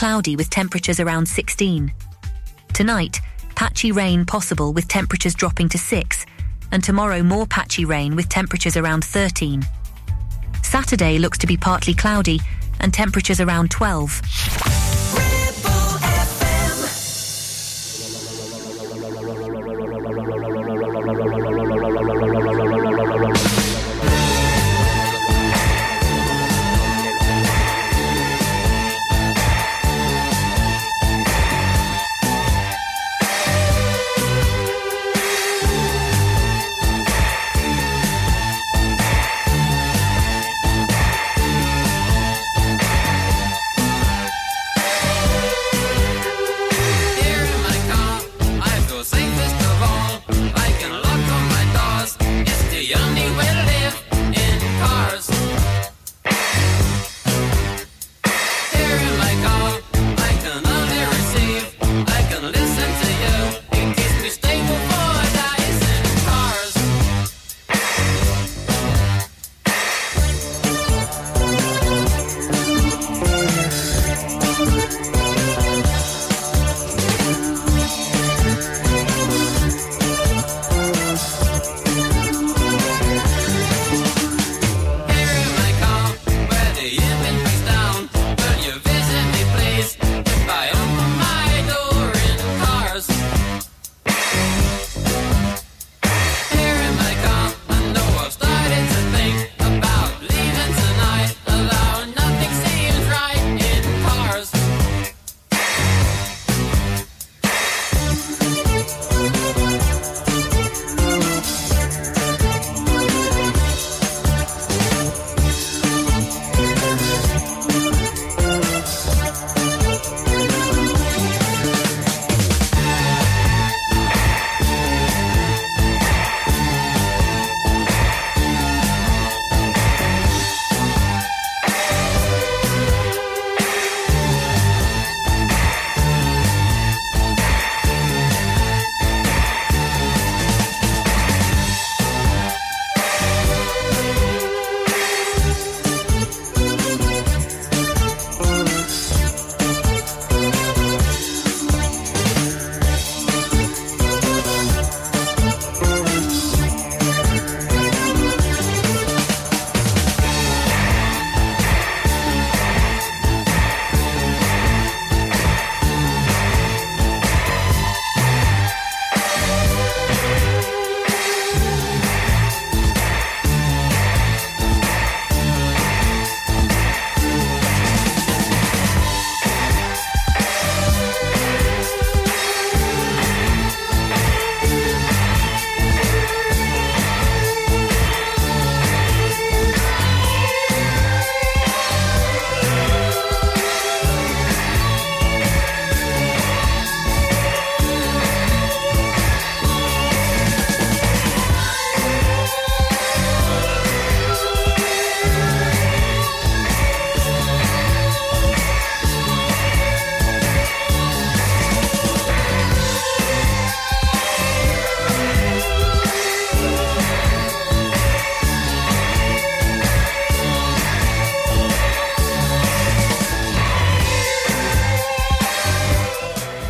cloudy 0.00 0.34
with 0.34 0.48
temperatures 0.48 0.98
around 0.98 1.26
16. 1.26 1.92
Tonight, 2.72 3.20
patchy 3.54 3.92
rain 3.92 4.24
possible 4.24 4.72
with 4.72 4.88
temperatures 4.88 5.34
dropping 5.34 5.68
to 5.68 5.76
6, 5.76 6.24
and 6.72 6.82
tomorrow 6.82 7.22
more 7.22 7.46
patchy 7.46 7.84
rain 7.84 8.16
with 8.16 8.26
temperatures 8.26 8.78
around 8.78 9.04
13. 9.04 9.62
Saturday 10.62 11.18
looks 11.18 11.36
to 11.36 11.46
be 11.46 11.58
partly 11.58 11.92
cloudy 11.92 12.40
and 12.80 12.94
temperatures 12.94 13.40
around 13.40 13.70
12. 13.70 14.79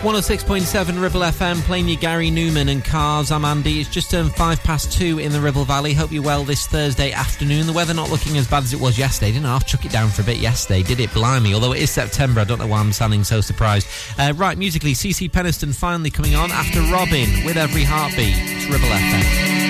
106.7 0.00 0.98
Ribble 0.98 1.20
FM, 1.20 1.60
playing 1.64 1.86
you 1.86 1.94
Gary 1.94 2.30
Numan 2.30 2.70
and 2.70 2.82
Cars. 2.82 3.30
I'm 3.30 3.44
Andy. 3.44 3.80
It's 3.80 3.88
just 3.90 4.10
turned 4.10 4.34
five 4.34 4.58
past 4.62 4.90
two 4.90 5.18
in 5.18 5.30
the 5.30 5.38
Ribble 5.38 5.66
Valley. 5.66 5.92
Hope 5.92 6.10
you're 6.10 6.22
well 6.22 6.42
this 6.42 6.66
Thursday 6.66 7.12
afternoon. 7.12 7.66
The 7.66 7.74
weather 7.74 7.92
not 7.92 8.08
looking 8.08 8.38
as 8.38 8.48
bad 8.48 8.62
as 8.62 8.72
it 8.72 8.80
was 8.80 8.98
yesterday. 8.98 9.32
Didn't 9.32 9.44
I 9.44 9.58
chuck 9.58 9.84
it 9.84 9.92
down 9.92 10.08
for 10.08 10.22
a 10.22 10.24
bit 10.24 10.38
yesterday, 10.38 10.82
did 10.82 11.00
it? 11.00 11.12
Blimey. 11.12 11.52
Although 11.52 11.74
it 11.74 11.82
is 11.82 11.90
September, 11.90 12.40
I 12.40 12.44
don't 12.44 12.58
know 12.58 12.66
why 12.66 12.78
I'm 12.78 12.92
sounding 12.94 13.24
so 13.24 13.42
surprised. 13.42 13.88
Uh, 14.18 14.32
right, 14.36 14.56
musically, 14.56 14.92
CeCe 14.92 15.30
Peniston 15.30 15.74
finally 15.74 16.10
coming 16.10 16.34
on 16.34 16.50
after 16.50 16.80
Robyn 16.80 17.44
with 17.44 17.58
every 17.58 17.84
heartbeat. 17.84 18.34
It's 18.38 18.70
Ribble 18.70 18.88
FM. 18.88 19.69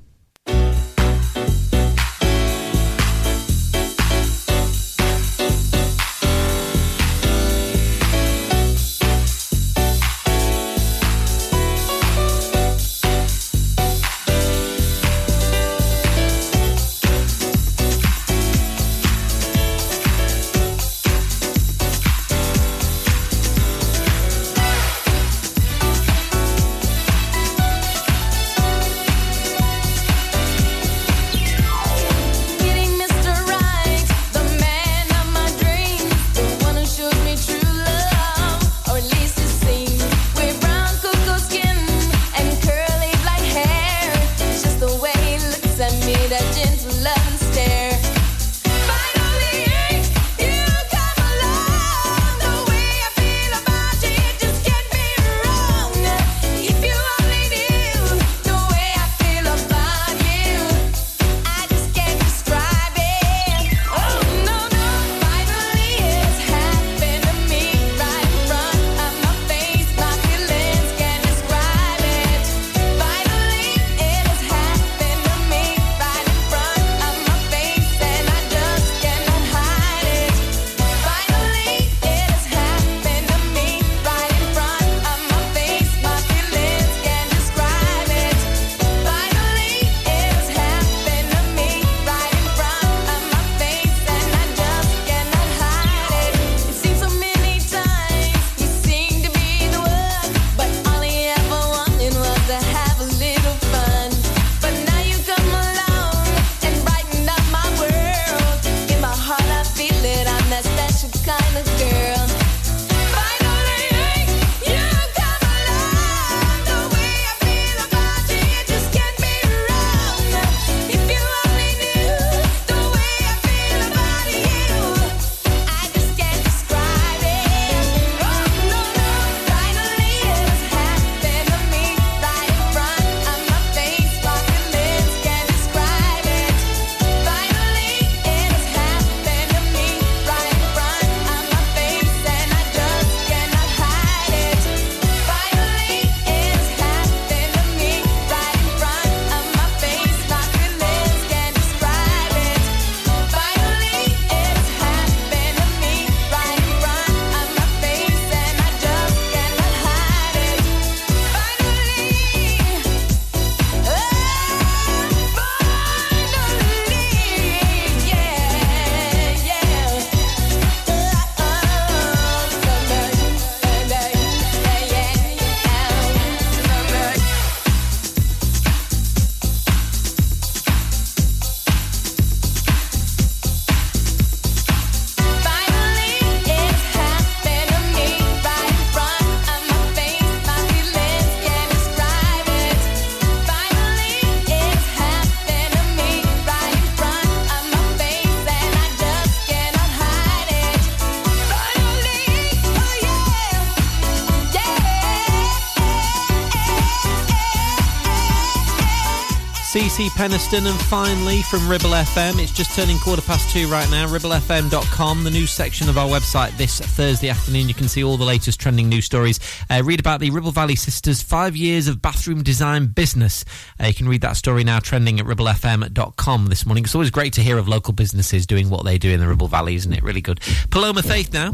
Peniston. 210.09 210.69
And 210.69 210.79
finally, 210.81 211.41
from 211.43 211.67
Ribble 211.67 211.89
FM, 211.89 212.41
it's 212.41 212.51
just 212.51 212.75
turning 212.75 212.97
quarter 212.99 213.21
past 213.21 213.51
two 213.51 213.67
right 213.67 213.89
now. 213.89 214.07
RibbleFM.com, 214.07 215.23
the 215.23 215.29
news 215.29 215.51
section 215.51 215.89
of 215.89 215.97
our 215.97 216.07
website 216.07 216.55
this 216.57 216.79
Thursday 216.79 217.29
afternoon. 217.29 217.67
You 217.67 217.73
can 217.73 217.87
see 217.87 218.03
all 218.03 218.17
the 218.17 218.25
latest 218.25 218.59
trending 218.59 218.89
news 218.89 219.05
stories. 219.05 219.39
Uh, 219.69 219.81
read 219.83 219.99
about 219.99 220.19
the 220.19 220.29
Ribble 220.29 220.51
Valley 220.51 220.75
Sisters' 220.75 221.21
five 221.21 221.55
years 221.55 221.87
of 221.87 222.01
bathroom 222.01 222.43
design 222.43 222.87
business. 222.87 223.45
Uh, 223.79 223.87
you 223.87 223.93
can 223.93 224.07
read 224.07 224.21
that 224.21 224.37
story 224.37 224.63
now 224.63 224.79
trending 224.79 225.19
at 225.19 225.25
RibbleFM.com 225.25 226.47
this 226.47 226.65
morning. 226.65 226.83
It's 226.83 226.95
always 226.95 227.11
great 227.11 227.33
to 227.33 227.41
hear 227.41 227.57
of 227.57 227.67
local 227.67 227.93
businesses 227.93 228.45
doing 228.45 228.69
what 228.69 228.85
they 228.85 228.97
do 228.97 229.09
in 229.09 229.19
the 229.19 229.27
Ribble 229.27 229.47
Valley, 229.47 229.75
isn't 229.75 229.93
it? 229.93 230.03
Really 230.03 230.21
good. 230.21 230.39
Paloma 230.69 231.03
Faith 231.03 231.33
now. 231.33 231.51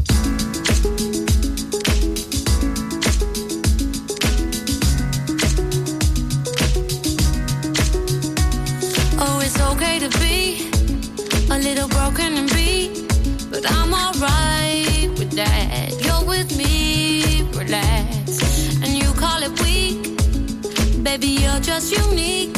just 21.80 21.92
unique. 21.92 22.57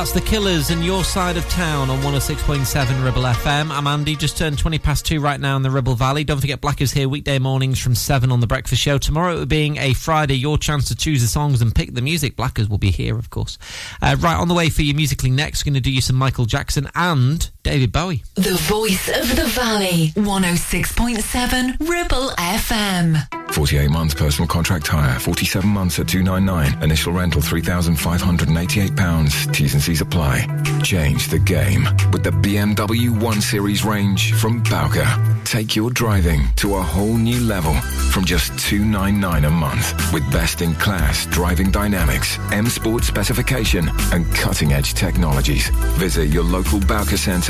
That's 0.00 0.12
the 0.12 0.20
Killers 0.22 0.70
and 0.70 0.82
your 0.82 1.04
side 1.04 1.36
of 1.36 1.46
town 1.50 1.90
on 1.90 1.98
106.7 1.98 3.04
Ribble 3.04 3.20
FM. 3.20 3.70
I'm 3.70 3.86
Andy, 3.86 4.16
just 4.16 4.38
turned 4.38 4.58
20 4.58 4.78
past 4.78 5.04
2 5.04 5.20
right 5.20 5.38
now 5.38 5.56
in 5.58 5.62
the 5.62 5.70
Ribble 5.70 5.94
Valley. 5.94 6.24
Don't 6.24 6.40
forget 6.40 6.62
Blackers 6.62 6.90
here 6.90 7.06
weekday 7.06 7.38
mornings 7.38 7.78
from 7.78 7.94
7 7.94 8.32
on 8.32 8.40
the 8.40 8.46
Breakfast 8.46 8.80
Show. 8.80 8.96
Tomorrow, 8.96 9.44
being 9.44 9.76
a 9.76 9.92
Friday, 9.92 10.36
your 10.36 10.56
chance 10.56 10.88
to 10.88 10.96
choose 10.96 11.20
the 11.20 11.28
songs 11.28 11.60
and 11.60 11.74
pick 11.74 11.92
the 11.92 12.00
music. 12.00 12.34
Blackers 12.34 12.66
will 12.66 12.78
be 12.78 12.90
here, 12.90 13.18
of 13.18 13.28
course. 13.28 13.58
Uh, 14.00 14.16
right, 14.20 14.36
on 14.36 14.48
the 14.48 14.54
way 14.54 14.70
for 14.70 14.80
you 14.80 14.94
musically 14.94 15.30
next, 15.30 15.66
we're 15.66 15.72
going 15.72 15.74
to 15.74 15.82
do 15.82 15.92
you 15.92 16.00
some 16.00 16.16
Michael 16.16 16.46
Jackson 16.46 16.88
and 16.94 17.50
David 17.62 17.92
Bowie. 17.92 18.24
The 18.36 18.56
voice 18.62 19.08
of 19.08 19.36
the 19.36 19.44
valley. 19.44 20.12
106.7 20.16 21.78
Ribble 21.88 22.30
FM. 22.38 23.26
48 23.52 23.90
months 23.90 24.14
personal 24.14 24.48
contract 24.48 24.86
hire, 24.86 25.18
47 25.18 25.68
months 25.68 25.98
at 25.98 26.08
299. 26.08 26.82
Initial 26.82 27.12
rental 27.12 27.42
£3,588. 27.42 29.52
T's 29.52 29.74
and 29.74 29.82
C's 29.82 30.00
apply. 30.00 30.46
Change 30.82 31.28
the 31.28 31.38
game 31.38 31.86
with 32.12 32.22
the 32.22 32.30
BMW 32.30 33.10
1 33.10 33.40
Series 33.40 33.84
range 33.84 34.32
from 34.34 34.62
Bowker. 34.62 35.06
Take 35.44 35.76
your 35.76 35.90
driving 35.90 36.48
to 36.56 36.76
a 36.76 36.80
whole 36.80 37.16
new 37.16 37.40
level 37.40 37.74
from 38.12 38.24
just 38.24 38.56
299 38.60 39.44
a 39.44 39.50
month 39.50 40.12
with 40.12 40.28
best 40.32 40.62
in 40.62 40.74
class 40.74 41.26
driving 41.26 41.70
dynamics, 41.70 42.38
M 42.52 42.66
Sport 42.66 43.04
specification 43.04 43.88
and 44.12 44.32
cutting 44.34 44.72
edge 44.72 44.94
technologies. 44.94 45.68
Visit 45.98 46.28
your 46.28 46.44
local 46.44 46.80
Bowker 46.80 47.16
Centre 47.16 47.49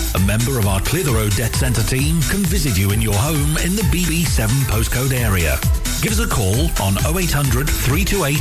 A 0.13 0.19
member 0.19 0.59
of 0.59 0.67
our 0.67 0.81
Clitheroe 0.81 1.29
Debt 1.29 1.55
Centre 1.55 1.83
team 1.83 2.21
can 2.23 2.43
visit 2.43 2.77
you 2.77 2.91
in 2.91 3.01
your 3.01 3.13
home 3.13 3.55
in 3.63 3.77
the 3.77 3.83
BB7 3.83 4.47
postcode 4.67 5.13
area. 5.13 5.57
Give 6.01 6.11
us 6.11 6.19
a 6.19 6.27
call 6.27 6.67
on 6.83 6.97
0800 7.15 7.69
328 7.69 8.35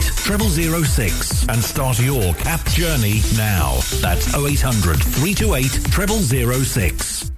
0006 0.85 1.49
and 1.49 1.63
start 1.63 2.01
your 2.01 2.35
CAP 2.35 2.65
journey 2.71 3.23
now. 3.37 3.79
That's 4.01 4.35
0800 4.35 4.99
328 4.99 6.65
0006. 6.65 7.31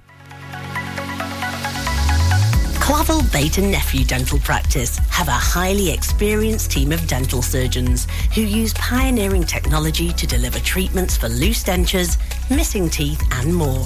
Clavel 2.79 3.21
Bait 3.31 3.59
and 3.59 3.71
Nephew 3.71 4.03
Dental 4.03 4.39
Practice 4.39 4.97
have 5.09 5.27
a 5.27 5.31
highly 5.31 5.91
experienced 5.91 6.71
team 6.71 6.91
of 6.91 7.05
dental 7.07 7.43
surgeons 7.43 8.07
who 8.33 8.41
use 8.41 8.73
pioneering 8.73 9.43
technology 9.43 10.11
to 10.13 10.25
deliver 10.25 10.59
treatments 10.59 11.15
for 11.15 11.29
loose 11.29 11.63
dentures, 11.63 12.17
missing 12.49 12.89
teeth, 12.89 13.21
and 13.33 13.53
more. 13.53 13.85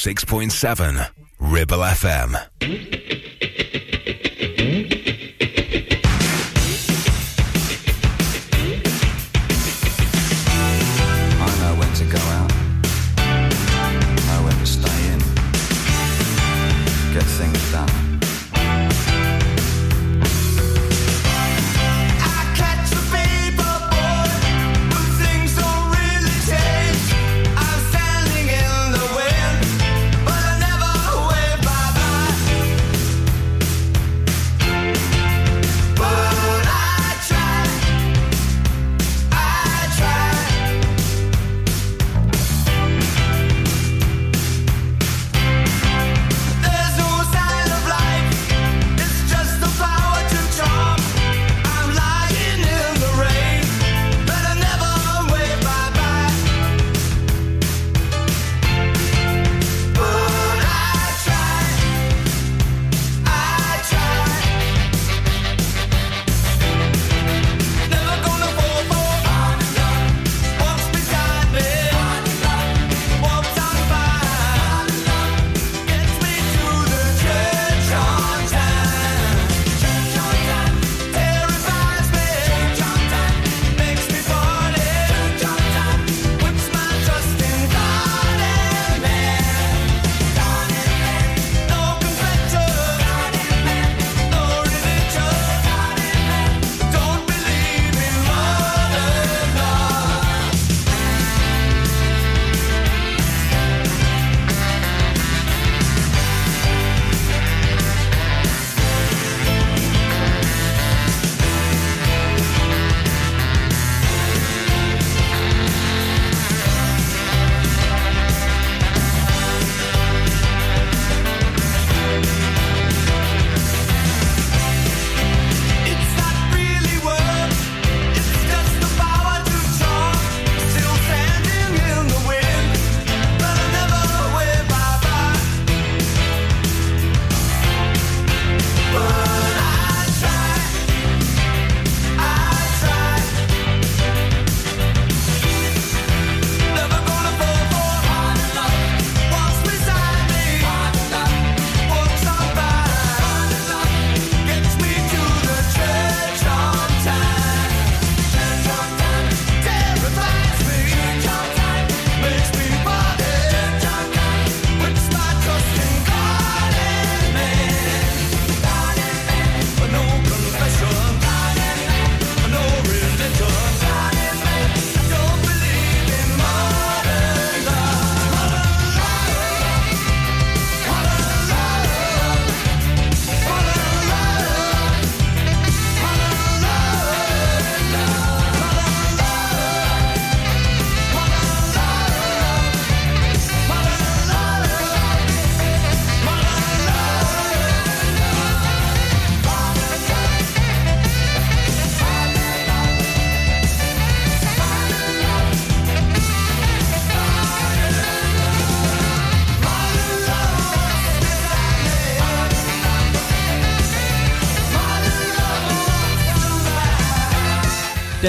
106.7 0.00 1.10
Ribble 1.40 1.84
FM. 1.84 2.49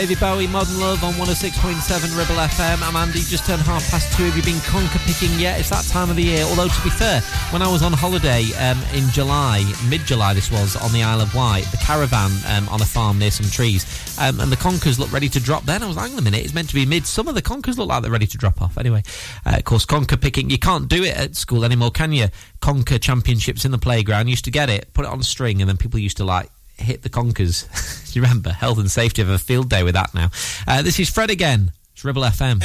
David 0.02 0.20
Bowie, 0.20 0.48
Modern 0.48 0.80
Love 0.80 1.04
on 1.04 1.14
106.7 1.14 2.18
Ribble 2.18 2.34
FM. 2.34 2.82
I'm 2.82 2.96
Andy, 2.96 3.20
just 3.20 3.46
turned 3.46 3.62
half 3.62 3.88
past 3.92 4.12
two. 4.18 4.24
Have 4.24 4.36
you 4.36 4.42
been 4.42 4.60
conker 4.62 4.98
picking 5.06 5.38
yet? 5.40 5.60
It's 5.60 5.70
that 5.70 5.86
time 5.86 6.10
of 6.10 6.16
the 6.16 6.24
year. 6.24 6.44
Although, 6.46 6.70
to 6.70 6.82
be 6.82 6.90
fair, 6.90 7.22
when 7.52 7.62
I 7.62 7.72
was 7.72 7.84
on 7.84 7.94
holiday 7.94 8.46
um, 8.58 8.82
in 8.96 9.08
July, 9.12 9.64
mid 9.92 10.02
July 10.08 10.34
this 10.34 10.50
was, 10.50 10.76
on 10.76 10.92
the 10.92 11.04
Isle 11.04 11.22
of 11.22 11.36
Wight, 11.36 11.66
the 11.66 11.78
caravan 11.78 12.32
um, 12.48 12.68
on 12.70 12.82
a 12.82 12.86
farm 12.86 13.20
near 13.20 13.30
some 13.30 13.46
trees, 13.46 13.86
um, 14.18 14.40
and 14.40 14.52
the 14.52 14.56
conkers 14.56 14.98
looked 14.98 15.14
ready 15.14 15.30
to 15.30 15.40
drop 15.40 15.66
then. 15.66 15.84
I 15.84 15.88
was 15.88 15.98
like, 15.98 16.08
hang 16.08 16.14
on 16.14 16.20
a 16.20 16.24
minute, 16.24 16.44
it's 16.44 16.56
meant 16.56 16.70
to 16.70 16.74
be 16.74 16.84
midsummer. 16.88 17.32
The 17.32 17.44
conkers 17.44 17.78
look 17.78 17.88
like 17.88 18.02
they're 18.02 18.12
ready 18.12 18.26
to 18.26 18.38
drop 18.40 18.60
off. 18.60 18.80
Anyway, 18.80 19.04
uh, 19.46 19.58
of 19.58 19.66
course, 19.66 19.86
conker 19.86 20.20
picking, 20.20 20.50
you 20.50 20.58
can't 20.58 20.90
do 20.90 21.04
it 21.04 21.16
at 21.16 21.36
school 21.36 21.64
anymore, 21.64 21.92
can 21.92 22.12
you? 22.12 22.30
Conker 22.60 23.00
championships 23.00 23.66
in 23.66 23.72
the 23.72 23.78
playground. 23.78 24.26
You 24.26 24.32
used 24.32 24.46
to 24.46 24.52
get 24.52 24.68
it, 24.68 24.96
put 24.96 25.06
it 25.06 25.12
on 25.12 25.20
a 25.20 25.24
string, 25.24 25.62
and 25.62 25.70
then 25.70 25.78
people 25.78 26.00
used 26.00 26.18
to 26.18 26.24
like 26.24 26.50
hit 26.82 27.02
the 27.04 27.10
conkers. 27.10 27.64
Do 28.12 28.20
you 28.20 28.22
remember? 28.24 28.52
Health 28.52 28.78
and 28.80 28.90
safety 28.90 29.22
have 29.22 29.32
a 29.32 29.38
field 29.38 29.70
day 29.70 29.84
with 29.84 29.94
that 29.94 30.14
now. 30.14 30.30
Uh, 30.68 30.82
this 30.82 31.00
is 31.00 31.10
Fred 31.10 31.30
again. 31.30 31.72
It's 31.94 32.04
Ribble 32.04 32.24
FM. 32.24 32.62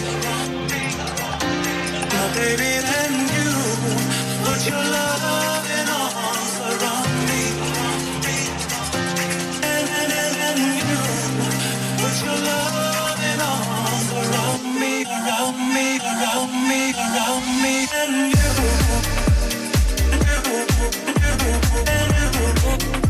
You 3.35 3.51
put 4.45 4.61
your 4.69 4.85
loving 4.95 5.89
arms 6.01 6.55
around 6.71 7.15
me. 7.29 7.43
And, 9.73 9.87
and, 10.01 10.13
and, 10.23 10.37
and 10.49 10.63
you 10.91 11.03
put 12.01 12.17
your 12.27 12.39
loving 12.51 13.41
arms 13.53 14.09
around 14.21 14.63
me, 14.81 14.93
around 15.17 15.59
me, 15.75 15.87
around 16.11 16.53
me, 16.69 16.81
around 17.05 17.47
me. 17.63 17.75
And 18.01 18.15
you, 18.35 18.49
Put 22.61 23.08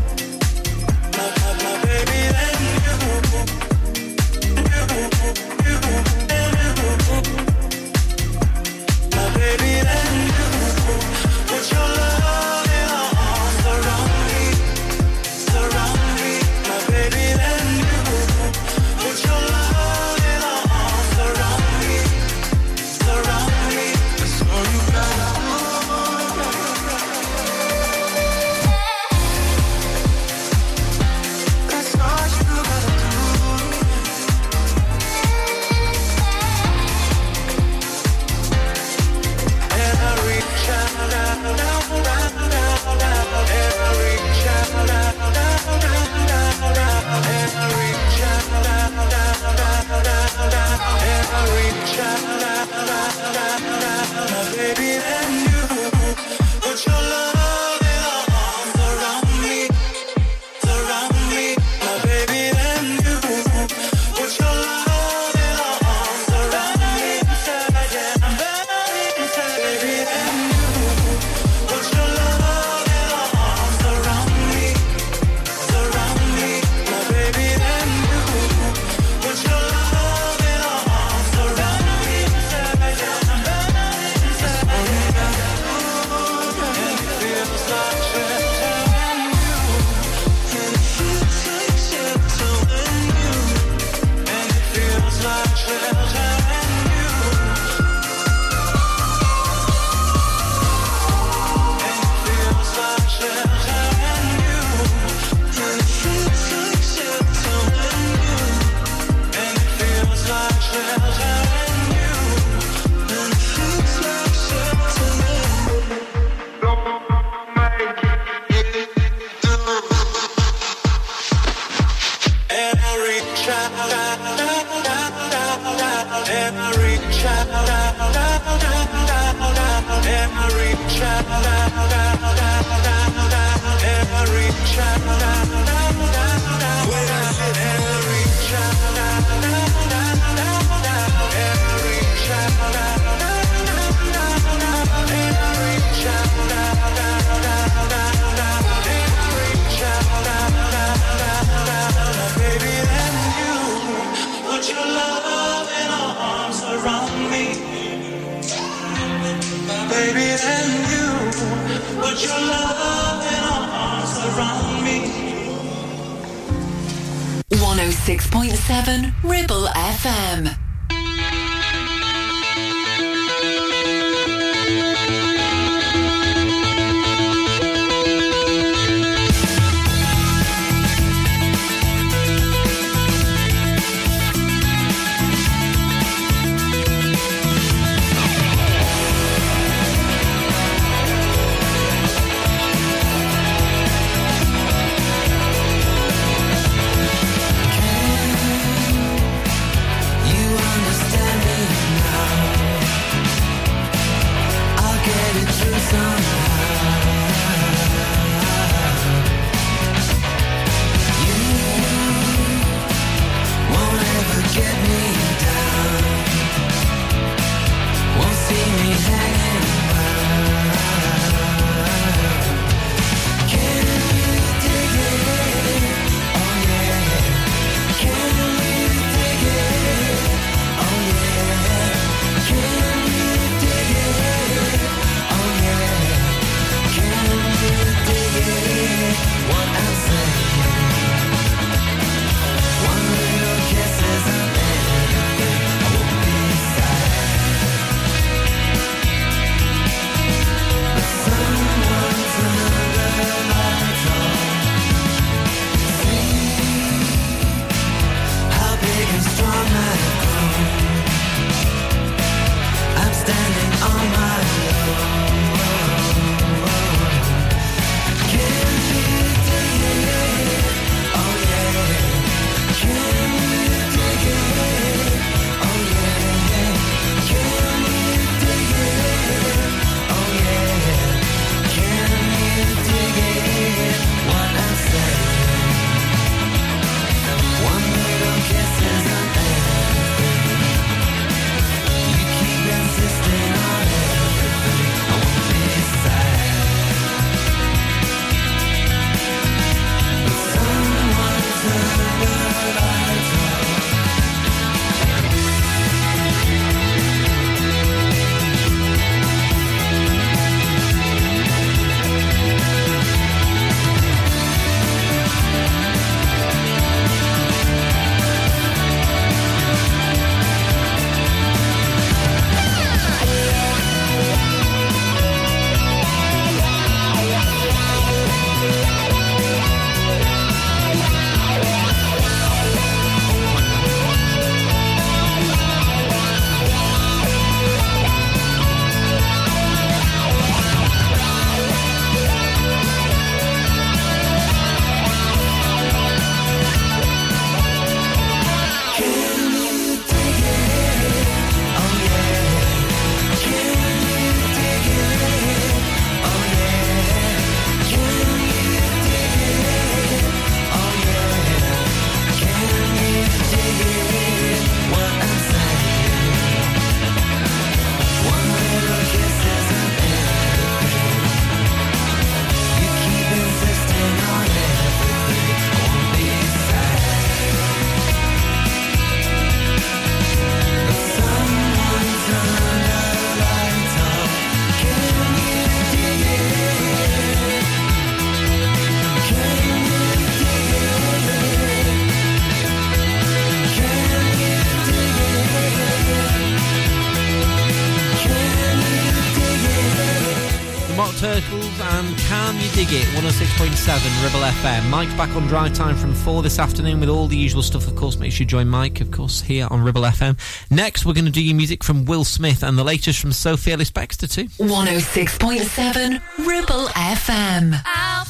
106.7 403.89 404.23
Ribble 404.23 404.41
FM. 404.41 404.89
Mike's 404.91 405.13
back 405.15 405.35
on 405.35 405.47
drive 405.47 405.73
time 405.73 405.95
from 405.95 406.13
4 406.13 406.43
this 406.43 406.59
afternoon 406.59 406.99
with 406.99 407.09
all 407.09 407.25
the 407.25 407.35
usual 407.35 407.63
stuff, 407.63 407.87
of 407.87 407.95
course. 407.95 408.19
Make 408.19 408.31
sure 408.31 408.41
you 408.41 408.45
join 408.45 408.67
Mike, 408.67 409.01
of 409.01 409.09
course, 409.09 409.41
here 409.41 409.67
on 409.71 409.81
Ribble 409.81 410.03
FM. 410.03 410.37
Next, 410.69 411.07
we're 411.07 411.13
going 411.13 411.25
to 411.25 411.31
do 411.31 411.41
your 411.43 411.55
music 411.55 411.83
from 411.83 412.05
Will 412.05 412.23
Smith 412.23 412.61
and 412.61 412.77
the 412.77 412.83
latest 412.83 413.19
from 413.19 413.31
Sophie 413.31 413.71
Ellis 413.71 413.89
Bextor, 413.89 414.31
too. 414.31 414.43
106.7 414.63 416.21
Ribble 416.45 416.87
FM. 416.89 417.73
Help. 417.83 418.27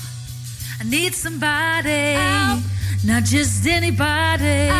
I 0.80 0.84
need 0.86 1.14
somebody, 1.14 2.16
not 3.05 3.26
just 3.26 3.68
anybody. 3.68 4.72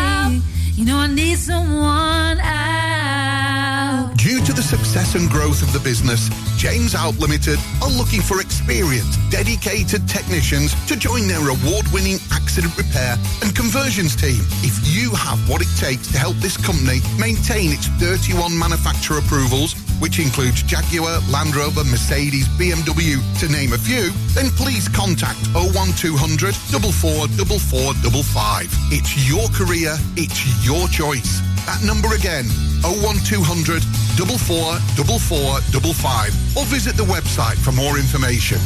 You 0.76 0.86
know, 0.86 0.96
I 0.96 1.08
need 1.08 1.36
someone 1.36 2.40
out. 2.40 4.14
Due 4.16 4.42
to 4.46 4.52
the 4.54 4.62
success 4.62 5.14
and 5.14 5.28
growth 5.28 5.60
of 5.60 5.74
the 5.74 5.80
business, 5.80 6.30
James 6.60 6.94
Out 6.94 7.16
Limited 7.16 7.58
are 7.80 7.88
looking 7.88 8.20
for 8.20 8.42
experienced, 8.42 9.18
dedicated 9.30 10.06
technicians 10.06 10.74
to 10.84 10.94
join 10.94 11.26
their 11.26 11.40
award-winning 11.40 12.18
accident 12.32 12.76
repair 12.76 13.16
and 13.40 13.56
conversions 13.56 14.14
team. 14.14 14.44
If 14.60 14.76
you 14.84 15.08
have 15.16 15.40
what 15.48 15.62
it 15.62 15.72
takes 15.78 16.12
to 16.12 16.18
help 16.18 16.36
this 16.36 16.58
company 16.58 17.00
maintain 17.18 17.72
its 17.72 17.86
31 17.96 18.58
manufacturer 18.58 19.20
approvals, 19.20 19.72
which 20.00 20.18
includes 20.18 20.62
Jaguar, 20.62 21.20
Land 21.30 21.54
Rover, 21.54 21.84
Mercedes, 21.84 22.48
BMW, 22.58 23.20
to 23.40 23.48
name 23.48 23.72
a 23.72 23.78
few, 23.78 24.10
then 24.34 24.50
please 24.56 24.88
contact 24.88 25.38
01200 25.54 26.54
444455. 26.56 28.66
It's 28.90 29.16
your 29.28 29.46
career, 29.52 29.96
it's 30.16 30.42
your 30.64 30.88
choice. 30.88 31.40
That 31.66 31.82
number 31.84 32.14
again, 32.16 32.46
01200 32.82 33.84
444455 34.16 36.56
or 36.56 36.64
visit 36.64 36.96
the 36.96 37.04
website 37.04 37.58
for 37.58 37.72
more 37.72 37.98
information. 37.98 38.58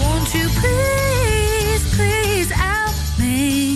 Won't 0.00 0.32
you 0.34 0.48
please, 0.60 1.94
please 1.94 2.50
help 2.50 2.94
me? 3.18 3.75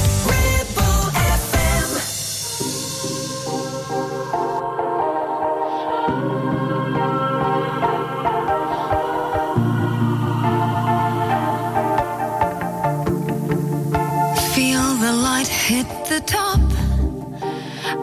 Hit 15.71 15.87
the 16.09 16.19
top 16.25 16.59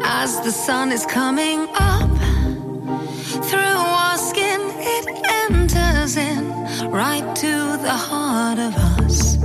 as 0.02 0.40
the 0.40 0.50
sun 0.50 0.90
is 0.90 1.04
coming 1.04 1.68
up. 1.74 2.10
Through 3.50 3.80
our 4.00 4.16
skin, 4.16 4.60
it 4.96 5.06
enters 5.42 6.16
in 6.16 6.42
right 6.90 7.28
to 7.44 7.54
the 7.86 7.96
heart 8.08 8.58
of 8.58 8.74
us. 8.96 9.36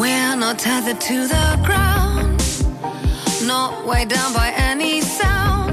We're 0.00 0.36
not 0.36 0.60
tethered 0.60 1.00
to 1.10 1.18
the 1.34 1.46
ground, 1.68 2.38
not 3.52 3.84
weighed 3.84 4.10
down 4.10 4.32
by 4.32 4.52
any 4.70 5.00
sound. 5.00 5.67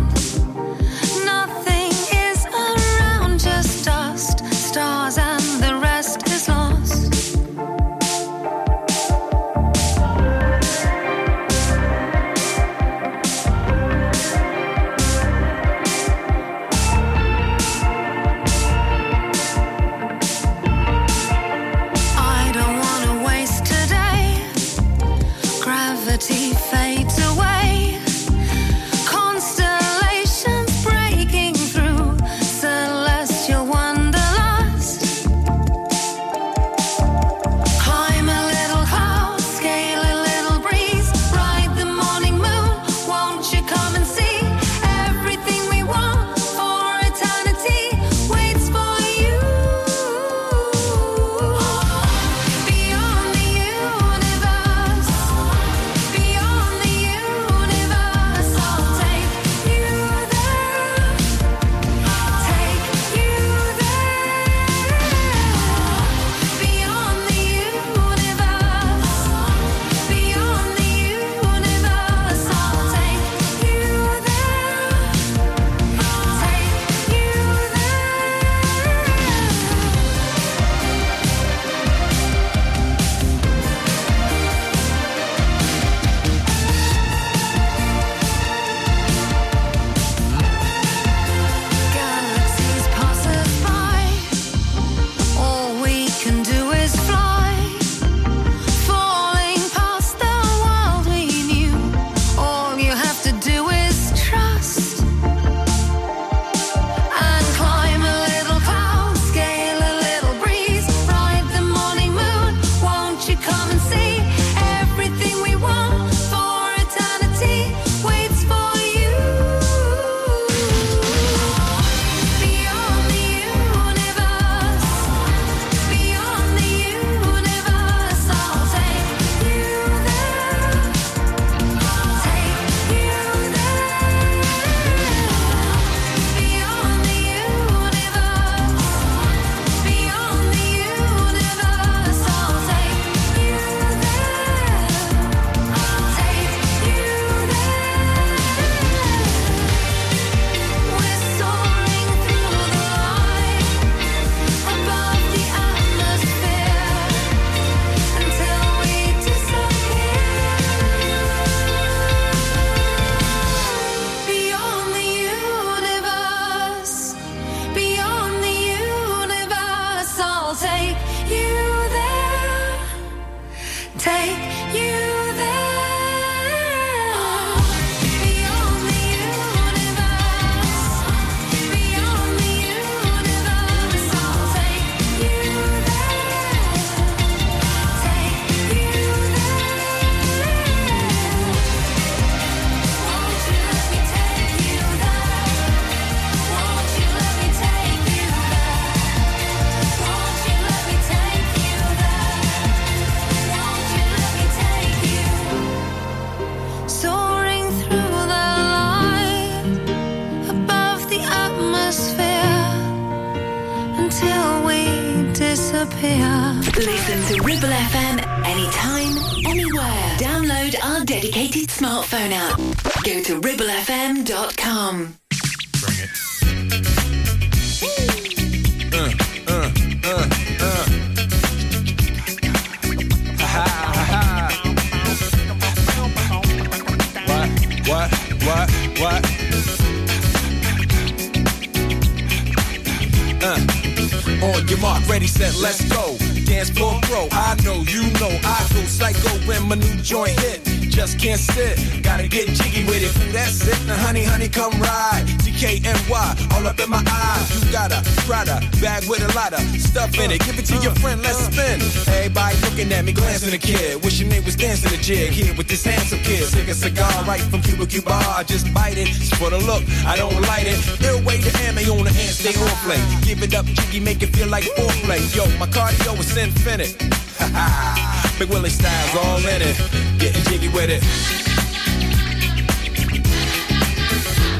At 263.47 263.51
me, 263.51 263.57
glancing 263.57 263.73
a 263.73 263.77
kid. 263.77 264.03
Wishing 264.03 264.29
they 264.29 264.39
was 264.39 264.55
dancing 264.55 264.93
a 264.93 265.01
jig 265.01 265.31
here 265.31 265.53
with 265.55 265.67
this 265.67 265.85
handsome 265.85 266.19
kid. 266.19 266.43
Sick 266.43 266.67
a 266.67 266.73
cigar 266.73 267.23
right 267.25 267.41
from 267.41 267.61
Cuba 267.61 267.85
Cuba. 267.85 268.11
I 268.11 268.43
just 268.43 268.73
bite 268.73 268.97
it. 268.97 269.07
For 269.37 269.49
the 269.49 269.57
look, 269.59 269.83
I 270.05 270.15
don't 270.15 270.33
light 270.47 270.67
it. 270.67 270.79
Ill 271.03 271.23
way 271.23 271.39
to 271.41 271.51
ammo 271.63 271.81
on 271.97 272.05
the 272.05 272.11
hand, 272.11 272.33
stay 272.33 272.55
on 272.59 272.69
play. 272.83 273.01
Give 273.23 273.41
it 273.43 273.53
up, 273.53 273.65
jiggy, 273.65 273.99
make 273.99 274.21
it 274.21 274.35
feel 274.35 274.47
like 274.47 274.63
foreplay. 274.63 275.21
Yo, 275.35 275.45
my 275.57 275.67
cardio 275.67 276.17
is 276.19 276.37
infinite. 276.37 276.95
Ha 277.39 277.49
ha. 277.53 278.35
Big 278.39 278.49
Willie 278.49 278.69
style's 278.69 279.15
all 279.15 279.39
in 279.39 279.61
it. 279.61 279.75
Getting 280.19 280.43
jiggy 280.43 280.69
with 280.69 280.89
it. 280.89 281.01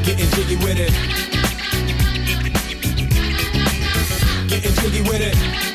Getting 0.05 0.29
jiggy 0.36 0.55
with 0.57 0.79
it. 0.79 0.93
Getting 4.49 4.73
jiggy 4.81 5.01
with 5.01 5.21
it. 5.21 5.74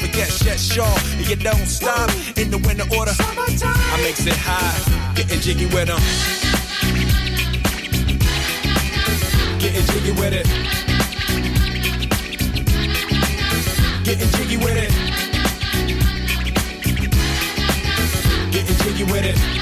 And 0.00 0.12
get 0.12 0.30
shit 0.30 0.58
sure. 0.58 0.84
And 1.18 1.28
you 1.28 1.36
don't 1.36 1.66
stop 1.66 2.10
in 2.36 2.50
the 2.50 2.58
winter 2.58 2.84
order. 2.96 3.12
I 3.18 3.96
makes 4.02 4.26
it 4.26 4.36
high, 4.36 5.14
getting 5.14 5.40
jiggy 5.40 5.66
with 5.66 5.88
them. 5.88 6.00
Getting 9.58 9.86
jiggy 9.86 10.12
with 10.12 10.32
it. 10.32 10.46
Getting 14.04 14.28
jiggy 14.36 14.56
with 14.56 14.76
it. 14.76 14.90
Getting 18.52 18.76
jiggy 18.76 19.04
with 19.04 19.24
it. 19.24 19.61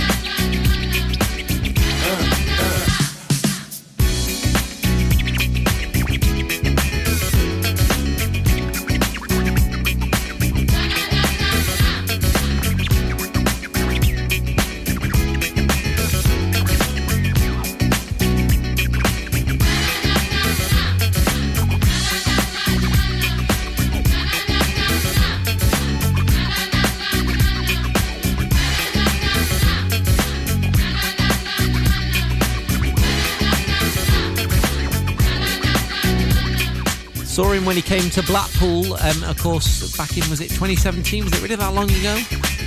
Saw 37.41 37.53
him 37.53 37.65
when 37.65 37.75
he 37.75 37.81
came 37.81 38.07
to 38.11 38.21
Blackpool, 38.21 38.93
um, 38.93 39.23
of 39.23 39.35
course, 39.41 39.97
back 39.97 40.15
in, 40.15 40.29
was 40.29 40.41
it 40.41 40.49
2017? 40.49 41.23
Was 41.23 41.33
it 41.33 41.41
really 41.41 41.55
that 41.55 41.73
long 41.73 41.89
ago? 41.89 42.15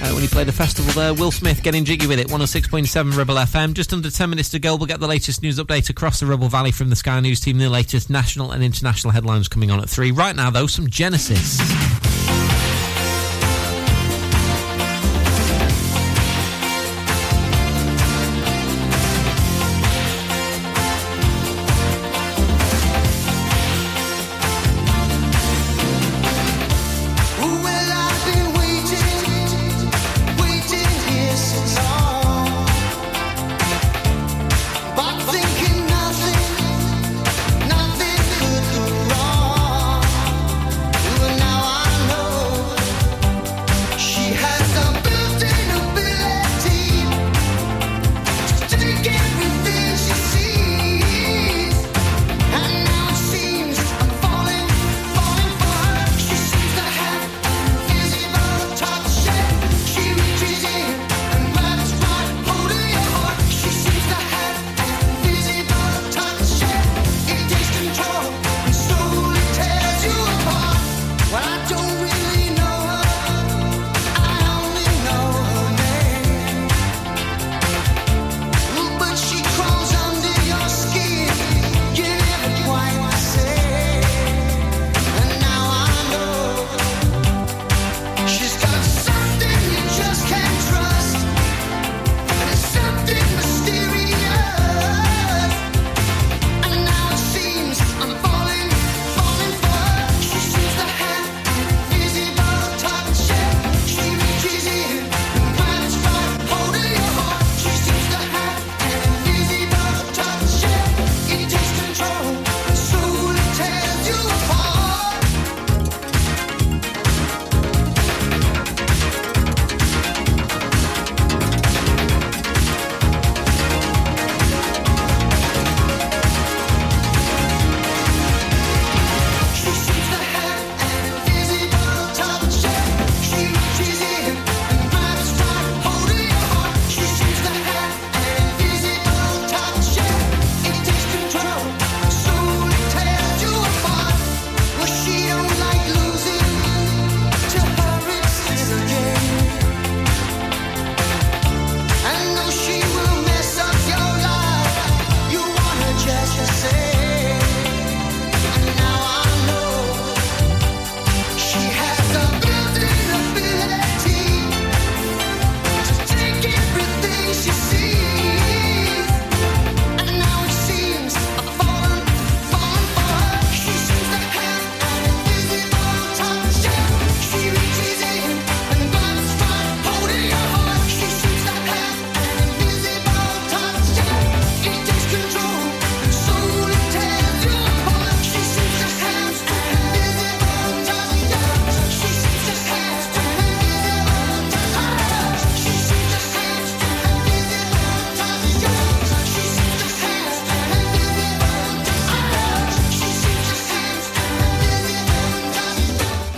Uh, 0.02 0.10
when 0.12 0.20
he 0.20 0.26
played 0.26 0.48
a 0.48 0.52
festival 0.52 0.92
there. 1.00 1.14
Will 1.14 1.30
Smith 1.30 1.62
getting 1.62 1.84
jiggy 1.84 2.08
with 2.08 2.18
it, 2.18 2.26
106.7 2.26 3.16
Ribble 3.16 3.36
FM. 3.36 3.74
Just 3.74 3.92
under 3.92 4.10
10 4.10 4.30
minutes 4.30 4.48
to 4.48 4.58
go. 4.58 4.74
We'll 4.74 4.88
get 4.88 4.98
the 4.98 5.06
latest 5.06 5.44
news 5.44 5.60
update 5.60 5.90
across 5.90 6.18
the 6.18 6.26
Ribble 6.26 6.48
Valley 6.48 6.72
from 6.72 6.90
the 6.90 6.96
Sky 6.96 7.20
News 7.20 7.38
team. 7.38 7.58
The 7.58 7.68
latest 7.68 8.10
national 8.10 8.50
and 8.50 8.64
international 8.64 9.12
headlines 9.12 9.46
coming 9.46 9.70
on 9.70 9.78
at 9.78 9.88
3. 9.88 10.10
Right 10.10 10.34
now, 10.34 10.50
though, 10.50 10.66
some 10.66 10.88
Genesis. 10.90 11.60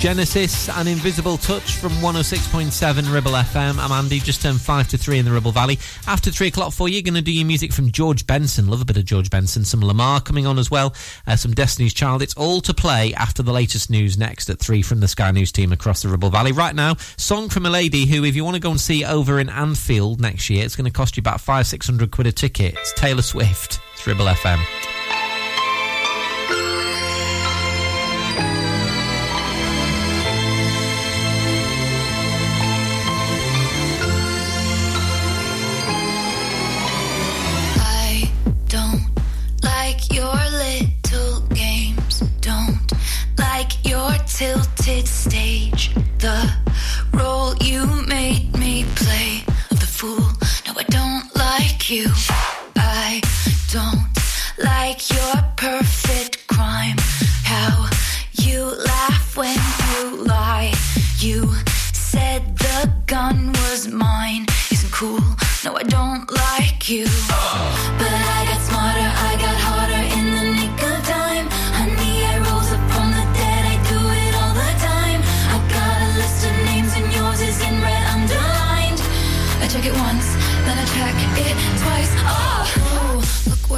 Genesis 0.07 0.69
and 0.69 0.87
Invisible 0.87 1.37
Touch 1.37 1.75
from 1.79 1.91
106.7 1.95 3.13
Ribble 3.13 3.33
FM. 3.33 3.77
I'm 3.81 3.91
Andy, 3.91 4.21
just 4.21 4.41
turned 4.41 4.61
5 4.61 4.87
to 4.91 4.97
3 4.97 5.19
in 5.19 5.25
the 5.25 5.33
Ribble 5.33 5.51
Valley. 5.51 5.81
After 6.07 6.31
3 6.31 6.47
o'clock 6.47 6.73
for 6.73 6.89
you, 6.89 7.03
going 7.03 7.15
to 7.15 7.23
do 7.23 7.33
your 7.33 7.45
music 7.45 7.73
from 7.73 7.91
George 7.91 8.25
Benson. 8.25 8.69
Love 8.69 8.81
a 8.81 8.85
bit 8.85 8.97
of 8.97 9.05
George 9.05 9.31
Benson. 9.31 9.65
Some 9.65 9.81
Lamar 9.81 10.21
coming 10.21 10.47
on 10.47 10.61
as 10.61 10.71
well. 10.71 10.95
Uh, 11.27 11.35
some 11.35 11.55
Destiny's 11.55 11.93
Child. 11.93 12.23
It's 12.23 12.35
all 12.35 12.61
to 12.61 12.73
play 12.73 13.15
after 13.15 13.43
the 13.43 13.53
latest 13.53 13.91
news 13.91 14.17
next 14.17 14.49
at 14.49 14.61
3 14.61 14.81
from 14.81 15.01
the 15.01 15.09
Sky 15.09 15.33
News 15.33 15.51
team 15.51 15.73
across 15.73 16.03
the 16.03 16.09
Ribble 16.09 16.31
Valley. 16.31 16.53
Right 16.53 16.77
now, 16.77 16.95
song 17.17 17.49
from 17.49 17.67
a 17.67 17.71
lady 17.71 18.07
who, 18.07 18.23
if 18.23 18.37
you 18.37 18.45
want 18.45 18.55
to 18.55 18.61
go 18.61 18.71
and 18.71 18.81
see 18.81 19.05
over 19.05 19.41
in 19.41 19.49
Anfield 19.49 20.21
next 20.21 20.49
year, 20.49 20.65
it's 20.65 20.77
going 20.77 20.85
to 20.85 20.93
cost 20.93 21.17
you 21.17 21.21
about 21.21 21.41
five, 21.41 21.67
six 21.67 21.85
hundred 21.85 22.13
quid 22.13 22.29
a 22.29 22.33
ticket. 22.33 22.75
It's 22.75 22.93
Taylor 22.93 23.23
Swift. 23.23 23.81
It's 23.95 24.07
Ribble 24.07 24.27
FM. 24.27 24.76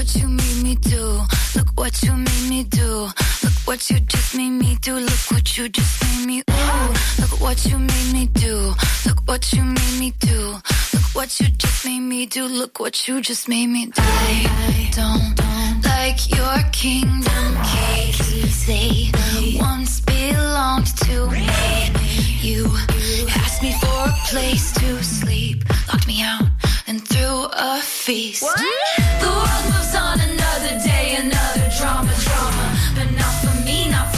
What 0.09 0.23
you 0.23 0.29
made 0.29 0.63
me 0.63 0.75
do. 0.77 1.21
Look 1.55 1.69
what 1.75 2.03
you 2.03 2.13
made 2.15 2.49
me 2.49 2.65
do. 2.65 3.11
Look 3.43 3.53
what 3.67 3.91
you 3.91 4.01
just 4.01 4.35
made 4.35 4.51
me 4.51 4.77
do. 4.81 4.95
Look 4.95 5.31
what 5.31 5.59
you 5.59 5.69
just 5.69 6.03
made 6.03 6.27
me. 6.27 6.43
Ooh, 6.51 6.95
look 7.21 7.41
what 7.43 7.67
you 7.67 7.79
made 7.79 8.13
me 8.15 8.27
do. 8.33 8.73
Look 9.05 9.21
what 9.27 9.53
you 9.53 9.63
made 9.63 9.99
me 10.01 10.15
do. 10.21 10.53
Look 10.95 10.98
what 11.19 11.41
you 11.41 11.49
just 11.49 11.85
made 11.85 11.99
me 11.99 12.27
do. 12.27 12.45
Look 12.47 12.79
what 12.79 13.09
you 13.09 13.21
just 13.21 13.49
made 13.49 13.67
me 13.67 13.87
do. 13.87 14.01
I 14.01 14.89
don't 14.93 15.35
like 15.85 16.21
your 16.31 16.59
kingdom 16.71 17.49
keys. 17.71 18.67
They 18.69 19.11
once 19.59 19.99
belonged 19.99 20.87
to 21.09 21.29
me. 21.29 21.49
You 22.41 22.67
asked 23.43 23.63
me 23.65 23.73
for 23.83 23.99
a 24.13 24.15
place 24.31 24.71
to 24.75 25.03
sleep, 25.03 25.65
locked 25.89 26.07
me 26.07 26.23
out, 26.23 26.47
and 26.87 26.97
threw 27.09 27.49
a 27.53 27.81
feast. 27.83 28.47
The 29.23 29.31
world 29.39 29.65
moves 29.73 29.95
on 29.97 30.21
another 30.21 30.75
day, 30.87 31.17
another 31.19 31.69
drama, 31.79 32.15
drama. 32.27 32.67
But 32.95 33.11
not 33.21 33.35
for 33.43 33.55
me, 33.67 33.89
not 33.91 34.07
for 34.15 34.18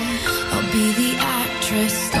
Actress 1.81 2.20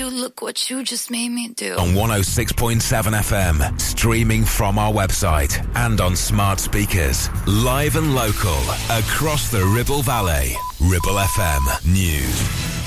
Do. 0.00 0.08
Look 0.08 0.40
what 0.42 0.70
you 0.70 0.82
just 0.82 1.10
made 1.10 1.30
me 1.30 1.48
do. 1.48 1.74
On 1.76 1.88
106.7 1.88 2.80
FM, 2.80 3.80
streaming 3.80 4.44
from 4.44 4.78
our 4.78 4.92
website 4.92 5.54
and 5.76 6.00
on 6.00 6.16
smart 6.16 6.58
speakers. 6.60 7.28
Live 7.46 7.96
and 7.96 8.14
local, 8.14 8.58
across 8.90 9.50
the 9.50 9.64
Ribble 9.64 10.02
Valley. 10.02 10.54
Ribble 10.80 11.18
FM 11.36 11.92
News. 11.92 12.80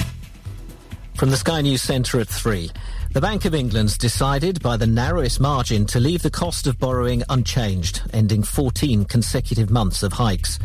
From 1.16 1.30
the 1.30 1.38
Sky 1.38 1.62
News 1.62 1.82
Centre 1.82 2.20
at 2.20 2.28
3. 2.28 2.72
The 3.14 3.22
Bank 3.22 3.46
of 3.46 3.54
England's 3.54 3.96
decided 3.96 4.60
by 4.64 4.76
the 4.76 4.88
narrowest 4.88 5.40
margin 5.40 5.86
to 5.86 6.00
leave 6.00 6.24
the 6.24 6.32
cost 6.32 6.66
of 6.66 6.80
borrowing 6.80 7.22
unchanged, 7.30 8.02
ending 8.12 8.42
14 8.42 9.06
consecutive 9.06 9.70
months 9.70 10.02
of 10.02 10.14
hikes. 10.14 10.58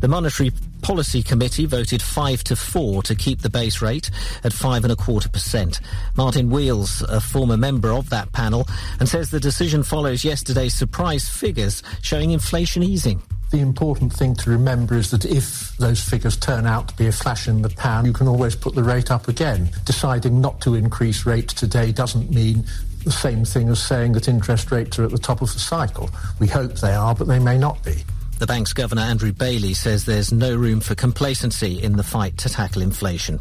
The 0.00 0.06
Monetary 0.06 0.52
Policy 0.82 1.22
Committee 1.22 1.66
voted 1.66 2.00
5 2.00 2.44
to 2.44 2.56
4 2.56 3.02
to 3.04 3.14
keep 3.14 3.42
the 3.42 3.50
base 3.50 3.82
rate 3.82 4.10
at 4.44 4.52
five 4.52 4.84
and 4.84 4.92
a 4.92 4.96
quarter 4.96 5.28
percent. 5.28 5.80
Martin 6.16 6.50
Weale's, 6.50 7.02
a 7.02 7.20
former 7.20 7.56
member 7.56 7.90
of 7.90 8.10
that 8.10 8.32
panel, 8.32 8.66
and 9.00 9.08
says 9.08 9.30
the 9.30 9.40
decision 9.40 9.82
follows 9.82 10.24
yesterday's 10.24 10.74
surprise 10.74 11.28
figures 11.28 11.82
showing 12.02 12.30
inflation 12.30 12.82
easing. 12.82 13.22
The 13.50 13.60
important 13.60 14.12
thing 14.12 14.34
to 14.36 14.50
remember 14.50 14.94
is 14.94 15.10
that 15.10 15.24
if 15.24 15.74
those 15.78 16.06
figures 16.06 16.36
turn 16.36 16.66
out 16.66 16.88
to 16.88 16.96
be 16.96 17.06
a 17.06 17.12
flash 17.12 17.48
in 17.48 17.62
the 17.62 17.70
pan, 17.70 18.04
you 18.04 18.12
can 18.12 18.28
always 18.28 18.54
put 18.54 18.74
the 18.74 18.82
rate 18.82 19.10
up 19.10 19.26
again. 19.26 19.70
Deciding 19.86 20.40
not 20.40 20.60
to 20.62 20.74
increase 20.74 21.24
rates 21.24 21.54
today 21.54 21.90
doesn't 21.90 22.30
mean 22.30 22.64
the 23.04 23.12
same 23.12 23.46
thing 23.46 23.70
as 23.70 23.82
saying 23.82 24.12
that 24.12 24.28
interest 24.28 24.70
rates 24.70 24.98
are 24.98 25.04
at 25.04 25.10
the 25.10 25.18
top 25.18 25.40
of 25.40 25.50
the 25.54 25.58
cycle. 25.58 26.10
We 26.38 26.46
hope 26.46 26.74
they 26.74 26.92
are, 26.92 27.14
but 27.14 27.26
they 27.26 27.38
may 27.38 27.56
not 27.56 27.82
be. 27.82 28.04
The 28.38 28.46
bank's 28.46 28.72
governor, 28.72 29.02
Andrew 29.02 29.32
Bailey, 29.32 29.74
says 29.74 30.04
there's 30.04 30.32
no 30.32 30.54
room 30.54 30.78
for 30.78 30.94
complacency 30.94 31.82
in 31.82 31.96
the 31.96 32.04
fight 32.04 32.38
to 32.38 32.48
tackle 32.48 32.82
inflation. 32.82 33.40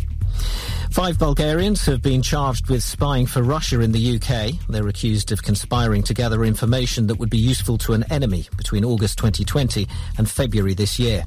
Five 0.92 1.20
Bulgarians 1.20 1.86
have 1.86 2.02
been 2.02 2.22
charged 2.22 2.70
with 2.70 2.82
spying 2.82 3.28
for 3.28 3.44
Russia 3.44 3.82
in 3.82 3.92
the 3.92 4.16
UK. 4.16 4.54
They're 4.68 4.88
accused 4.88 5.32
of 5.32 5.44
conspiring 5.44 6.02
to 6.04 6.14
gather 6.14 6.44
information 6.44 7.08
that 7.08 7.20
would 7.20 7.30
be 7.30 7.38
useful 7.38 7.78
to 7.80 7.94
an 7.94 8.04
enemy 8.12 8.48
between 8.58 8.84
August 8.84 9.18
2020 9.20 9.88
and 10.18 10.30
February 10.30 10.74
this 10.74 10.98
year. 10.98 11.24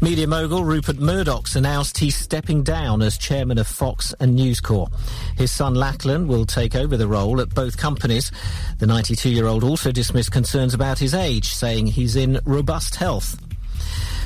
Media 0.00 0.26
mogul 0.26 0.64
Rupert 0.64 0.98
Murdoch's 0.98 1.56
announced 1.56 1.98
he's 1.98 2.16
stepping 2.16 2.62
down 2.62 3.02
as 3.02 3.18
chairman 3.18 3.58
of 3.58 3.66
Fox 3.66 4.14
and 4.20 4.36
News 4.36 4.60
Corp. 4.60 4.92
His 5.36 5.50
son 5.50 5.74
Lachlan 5.74 6.28
will 6.28 6.46
take 6.46 6.76
over 6.76 6.96
the 6.96 7.08
role 7.08 7.40
at 7.40 7.54
both 7.54 7.76
companies. 7.76 8.30
The 8.78 8.86
92-year-old 8.86 9.64
also 9.64 9.90
dismissed 9.90 10.30
concerns 10.30 10.72
about 10.72 10.98
his 10.98 11.14
age, 11.14 11.48
saying 11.48 11.88
he's 11.88 12.16
in 12.16 12.40
robust 12.44 12.96
health. 12.96 13.36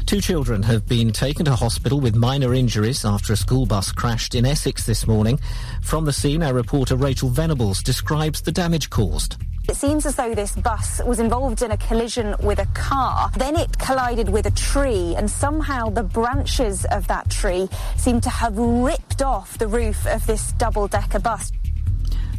Two 0.07 0.20
children 0.20 0.62
have 0.64 0.86
been 0.86 1.11
taken 1.11 1.44
to 1.46 1.55
hospital 1.55 1.98
with 1.98 2.14
minor 2.14 2.53
injuries 2.55 3.05
after 3.05 3.32
a 3.32 3.36
school 3.36 3.64
bus 3.64 3.92
crashed 3.92 4.34
in 4.34 4.44
Essex 4.44 4.84
this 4.84 5.07
morning. 5.07 5.38
From 5.82 6.05
the 6.05 6.12
scene, 6.12 6.42
our 6.42 6.53
reporter 6.53 6.96
Rachel 6.96 7.30
Venables 7.30 7.82
describes 7.82 8.42
the 8.42 8.53
damage 8.53 8.90
caused. 8.90 9.36
It 9.68 9.76
seems 9.76 10.05
as 10.05 10.16
though 10.16 10.34
this 10.34 10.57
bus 10.57 11.00
was 11.07 11.20
involved 11.20 11.62
in 11.62 11.70
a 11.70 11.76
collision 11.76 12.34
with 12.42 12.59
a 12.59 12.66
car. 12.74 13.30
Then 13.36 13.57
it 13.57 13.78
collided 13.78 14.28
with 14.28 14.46
a 14.46 14.50
tree, 14.50 15.14
and 15.16 15.30
somehow 15.30 15.88
the 15.88 16.03
branches 16.03 16.84
of 16.86 17.07
that 17.07 17.30
tree 17.30 17.68
seem 17.96 18.20
to 18.22 18.30
have 18.30 18.59
ripped 18.59 19.22
off 19.22 19.57
the 19.57 19.68
roof 19.68 20.07
of 20.07 20.26
this 20.26 20.53
double 20.53 20.88
decker 20.88 21.20
bus. 21.20 21.53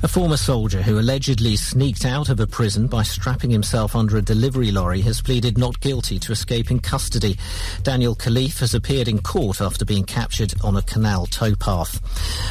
A 0.03 0.07
former 0.09 0.35
soldier 0.35 0.81
who 0.81 0.99
allegedly 0.99 1.55
sneaked 1.55 2.03
out 2.03 2.27
of 2.27 2.41
a 2.41 2.45
prison 2.45 2.87
by 2.87 3.03
strapping 3.03 3.49
himself 3.49 3.95
under 3.95 4.17
a 4.17 4.21
delivery 4.21 4.69
lorry 4.69 4.99
has 4.99 5.21
pleaded 5.21 5.57
not 5.57 5.79
guilty 5.79 6.19
to 6.19 6.33
escaping 6.33 6.81
custody. 6.81 7.37
Daniel 7.83 8.13
Khalife 8.13 8.59
has 8.59 8.73
appeared 8.73 9.07
in 9.07 9.21
court 9.21 9.61
after 9.61 9.85
being 9.85 10.03
captured 10.03 10.53
on 10.61 10.75
a 10.75 10.81
canal 10.81 11.25
towpath. 11.25 12.01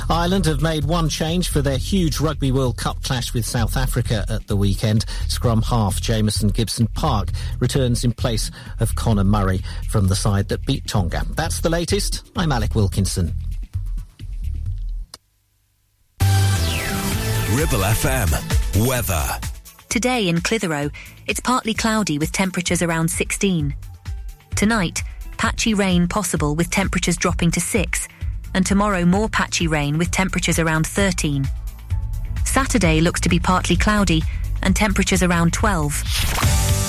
Ireland 0.09 0.47
have 0.47 0.63
made 0.63 0.87
one 0.87 1.11
change 1.11 1.51
for 1.51 1.61
their 1.61 1.77
huge 1.77 2.21
Rugby 2.21 2.53
World 2.53 2.79
Cup 2.79 3.03
clash 3.03 3.35
with 3.35 3.45
South 3.45 3.77
Africa 3.77 4.25
at 4.31 4.47
the 4.47 4.57
weekend. 4.57 5.05
Scrum 5.29 5.61
half 5.61 6.01
Jamison 6.01 6.49
Gibson-Park 6.49 7.29
returns 7.61 8.03
in 8.03 8.13
place 8.13 8.51
of 8.81 8.95
Conor 8.95 9.25
Murray 9.25 9.61
from 9.91 10.09
the 10.09 10.17
side 10.17 10.49
that 10.49 10.65
beat 10.65 10.87
Tonga. 10.87 11.27
That's 11.37 11.61
the 11.61 11.69
latest. 11.69 12.31
I'm 12.35 12.51
Alec 12.51 12.75
Wilkinson. 12.75 13.35
Ribble 17.55 17.81
FM. 17.81 18.87
Weather. 18.87 19.25
Today 19.91 20.29
in 20.29 20.41
Clitheroe, 20.41 20.91
it's 21.27 21.39
partly 21.39 21.75
cloudy 21.75 22.19
with 22.19 22.33
temperatures 22.33 22.81
around 22.81 23.09
16. 23.09 23.75
Tonight, 24.57 25.03
patchy 25.37 25.75
rain 25.75 26.09
possible 26.09 26.55
with 26.55 26.71
temperatures 26.71 27.19
dropping 27.19 27.51
to 27.51 27.61
6, 27.61 28.09
and 28.55 28.65
tomorrow 28.65 29.05
more 29.05 29.29
patchy 29.29 29.67
rain 29.67 29.99
with 29.99 30.11
temperatures 30.11 30.59
around 30.59 30.87
13. 30.87 31.47
Saturday 32.47 33.03
looks 33.03 33.21
to 33.21 33.29
be 33.29 33.39
partly 33.39 33.77
cloudy 33.77 34.23
and 34.63 34.75
temperatures 34.75 35.23
around 35.23 35.53
12. 35.53 36.82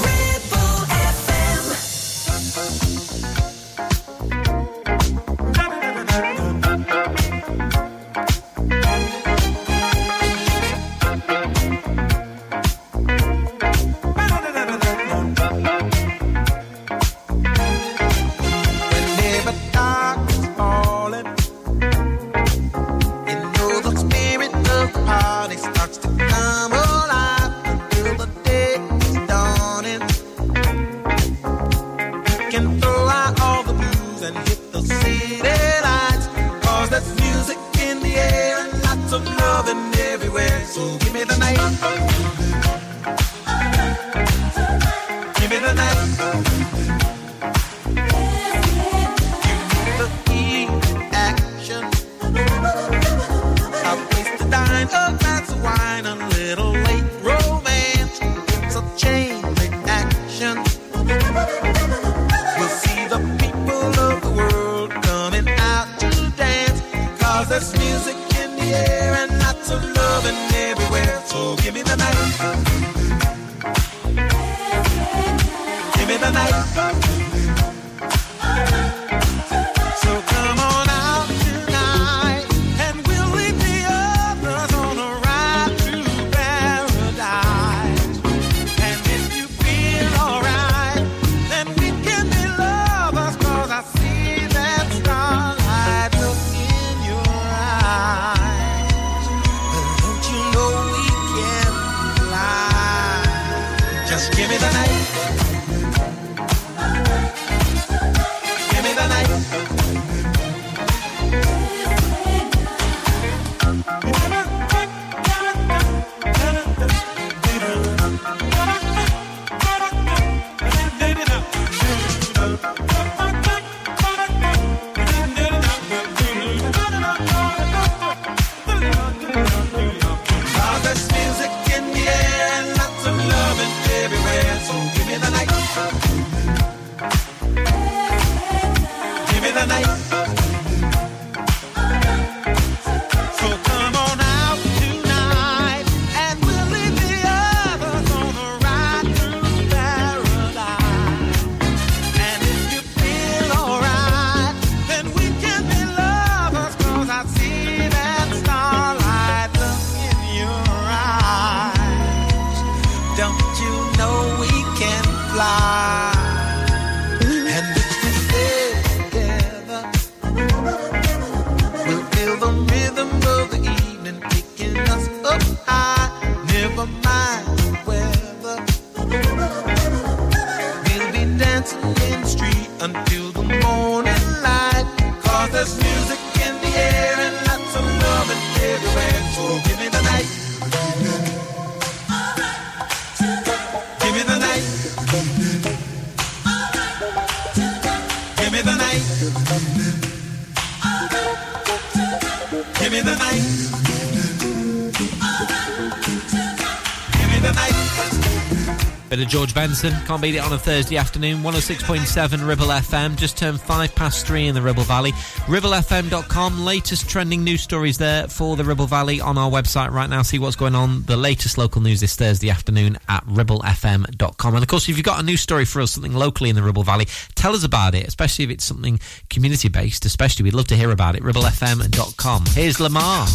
George 209.34 209.56
Benson. 209.56 209.96
Can't 210.06 210.22
beat 210.22 210.36
it 210.36 210.44
on 210.44 210.54
a 210.54 210.60
Thursday 210.60 210.96
afternoon. 210.96 211.42
106.7 211.42 212.48
Ribble 212.48 212.68
FM. 212.68 213.18
Just 213.18 213.36
turned 213.36 213.60
five 213.60 213.96
past 213.96 214.28
three 214.28 214.46
in 214.46 214.54
the 214.54 214.62
Ribble 214.62 214.84
Valley. 214.84 215.12
RibbleFM.com. 215.48 216.64
Latest 216.64 217.10
trending 217.10 217.44
news 217.44 217.64
stories 217.64 217.98
there 217.98 218.28
for 218.28 218.56
the 218.56 218.64
Ribble 218.64 218.86
Valley 218.86 219.20
on 219.20 219.40
our 219.40 219.50
website 219.50 219.90
right 219.90 220.08
now. 220.08 220.22
See 220.22 220.38
what's 220.38 220.56
going 220.56 220.76
on. 220.76 221.02
The 221.06 221.18
latest 221.18 221.58
local 221.58 221.82
news 221.82 222.00
this 222.00 222.16
Thursday 222.16 222.52
afternoon 222.52 223.00
at 223.10 223.26
RibbleFM.com. 223.26 224.54
And 224.54 224.64
of 224.64 224.68
course, 224.68 224.88
if 224.88 224.98
you've 224.98 225.06
got 225.06 225.20
a 225.20 225.24
news 225.24 225.42
story 225.42 225.66
for 225.66 225.82
us, 225.82 225.90
something 225.90 226.14
locally 226.14 226.52
in 226.52 226.56
the 226.56 226.62
Ribble 226.62 226.84
Valley, 226.84 227.08
tell 227.34 227.56
us 227.56 227.64
about 227.64 227.96
it, 227.96 228.08
especially 228.08 228.46
if 228.46 228.52
it's 228.52 228.64
something 228.64 229.00
community 229.32 229.68
based, 229.68 230.06
especially. 230.06 230.44
We'd 230.44 230.54
love 230.54 230.68
to 230.68 230.76
hear 230.76 230.92
about 230.92 231.16
it. 231.16 231.24
RibbleFM.com. 231.24 232.46
Here's 232.54 232.80
Lamar. 232.80 233.26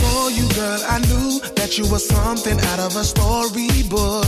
Saw 0.00 0.28
you, 0.28 0.46
girl, 0.54 0.80
I 0.86 0.98
knew 1.08 1.40
that 1.58 1.78
you 1.78 1.84
were 1.90 1.98
something 1.98 2.58
out 2.70 2.80
of 2.80 2.96
a 2.96 3.04
storybook. 3.04 4.26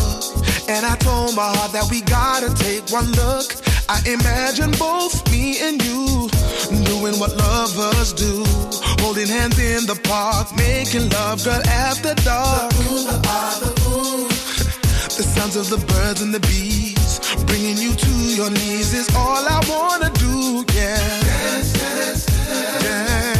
And 0.68 0.86
I 0.86 0.94
told 0.96 1.34
my 1.34 1.48
heart 1.56 1.72
that 1.72 1.86
we 1.90 2.00
gotta 2.02 2.50
take 2.54 2.90
one 2.90 3.10
look. 3.12 3.48
I 3.88 3.98
imagine 4.06 4.70
both 4.78 5.14
me 5.32 5.58
and 5.66 5.82
you 5.82 6.28
doing 6.90 7.18
what 7.18 7.32
lovers 7.36 8.12
do. 8.12 8.44
Holding 9.02 9.26
hands 9.26 9.58
in 9.58 9.86
the 9.86 9.98
park, 10.04 10.54
making 10.56 11.08
love, 11.10 11.44
girl, 11.44 11.62
after 11.66 12.14
dark. 12.22 12.72
Ah, 13.26 13.58
the 15.16 15.24
sounds 15.34 15.56
of 15.56 15.68
the 15.68 15.80
birds 15.92 16.22
and 16.22 16.32
the 16.32 16.40
bees, 16.40 17.20
bringing 17.46 17.78
you 17.78 17.92
to 17.94 18.12
your 18.38 18.50
knees 18.50 18.94
is 18.94 19.08
all 19.16 19.42
I 19.56 19.60
wanna 19.68 20.10
do, 20.14 20.64
yeah. 20.74 20.96
Dance, 20.96 21.72
dance, 21.72 22.26
dance. 22.26 22.84
Dance 22.84 23.39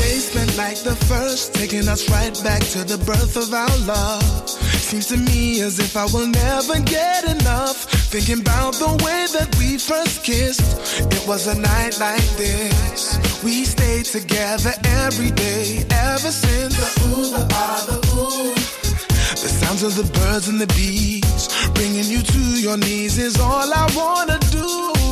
like 0.57 0.77
the 0.83 0.95
first, 1.07 1.53
taking 1.53 1.87
us 1.87 2.09
right 2.09 2.33
back 2.43 2.61
to 2.75 2.83
the 2.83 2.97
birth 3.05 3.37
of 3.37 3.53
our 3.53 3.77
love. 3.85 4.49
Seems 4.49 5.07
to 5.07 5.17
me 5.17 5.61
as 5.61 5.79
if 5.79 5.95
I 5.95 6.05
will 6.05 6.27
never 6.27 6.79
get 6.81 7.23
enough. 7.23 7.85
Thinking 8.11 8.41
about 8.41 8.73
the 8.75 8.91
way 9.05 9.27
that 9.37 9.55
we 9.57 9.77
first 9.77 10.23
kissed. 10.23 10.99
It 10.99 11.27
was 11.27 11.47
a 11.47 11.55
night 11.55 11.99
like 11.99 12.27
this. 12.35 13.17
We 13.43 13.63
stayed 13.63 14.05
together 14.05 14.73
every 15.05 15.31
day 15.31 15.85
ever 15.89 16.31
since. 16.31 16.75
The 16.75 16.89
ooh, 17.07 17.29
the 17.31 17.47
ah, 17.51 17.85
the 17.87 17.97
ooh. 18.15 18.53
The 19.41 19.49
sounds 19.49 19.83
of 19.83 19.95
the 19.95 20.07
birds 20.19 20.47
and 20.49 20.59
the 20.59 20.67
bees, 20.67 21.47
bringing 21.73 22.05
you 22.05 22.21
to 22.21 22.39
your 22.59 22.77
knees 22.77 23.17
is 23.17 23.39
all 23.39 23.71
I 23.73 23.87
wanna 23.95 24.37
do. 24.51 25.10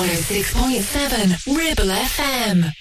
106.7 0.00 1.46
Ribble 1.54 1.92
FM. 1.92 2.72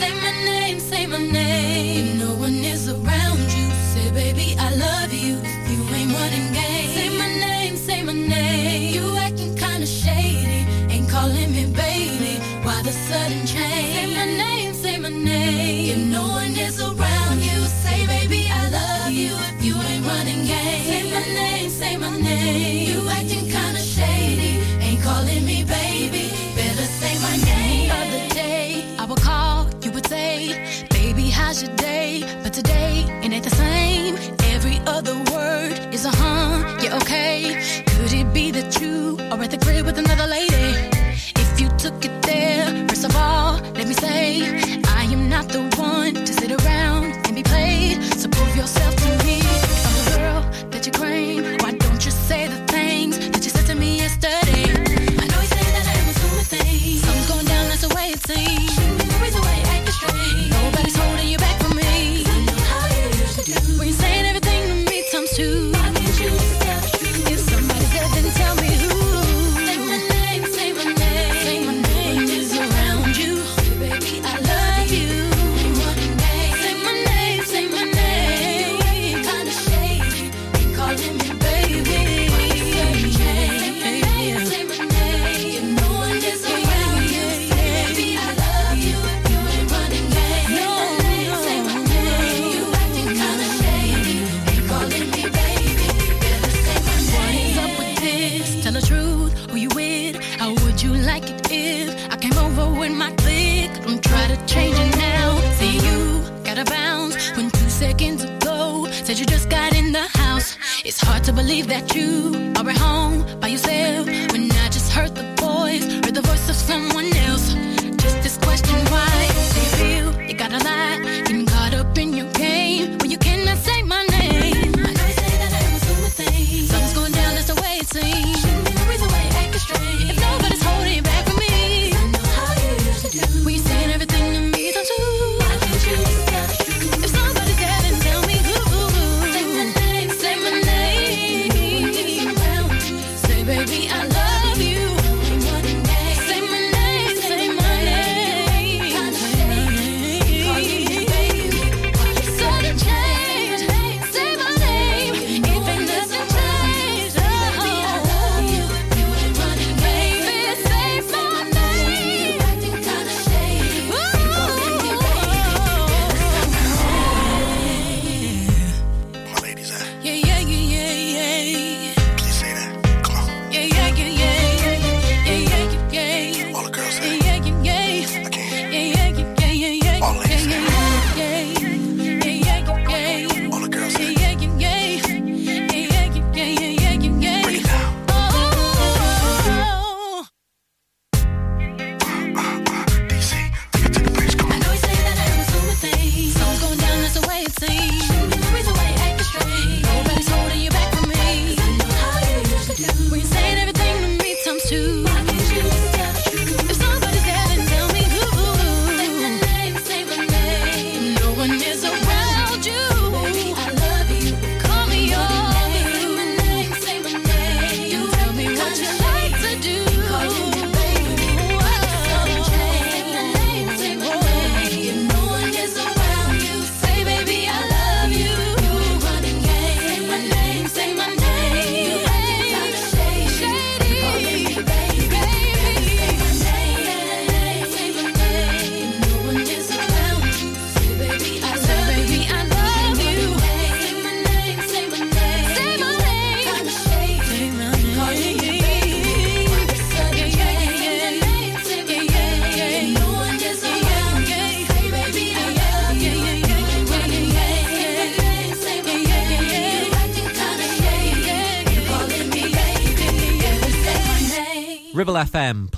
Say 0.00 0.12
my 0.20 0.32
name, 0.44 0.80
say 0.80 1.06
my 1.06 1.18
name. 1.18 2.06
If 2.08 2.18
no 2.18 2.34
one 2.34 2.54
is 2.64 2.88
around 2.88 3.38
you, 3.38 3.70
say 3.92 4.10
baby 4.10 4.56
I 4.58 4.74
love 4.74 5.12
you. 5.12 5.36
You 5.70 5.94
ain't 5.94 6.12
running 6.12 6.52
game, 6.52 6.90
say 6.90 7.08
my 7.16 7.28
name, 7.38 7.76
say 7.76 8.02
my 8.02 8.14
name. 8.14 8.94
You 8.96 9.16
acting 9.16 9.54
kinda 9.56 9.86
shady, 9.86 10.66
ain't 10.92 11.08
calling 11.08 11.52
me 11.52 11.66
baby. 11.66 12.40
Why 12.64 12.82
the 12.82 12.90
sudden 12.90 13.46
change? 13.46 13.94
Say 13.94 14.06
my 14.16 14.26
name, 14.26 14.74
say 14.74 14.98
my 14.98 15.08
name. 15.08 16.07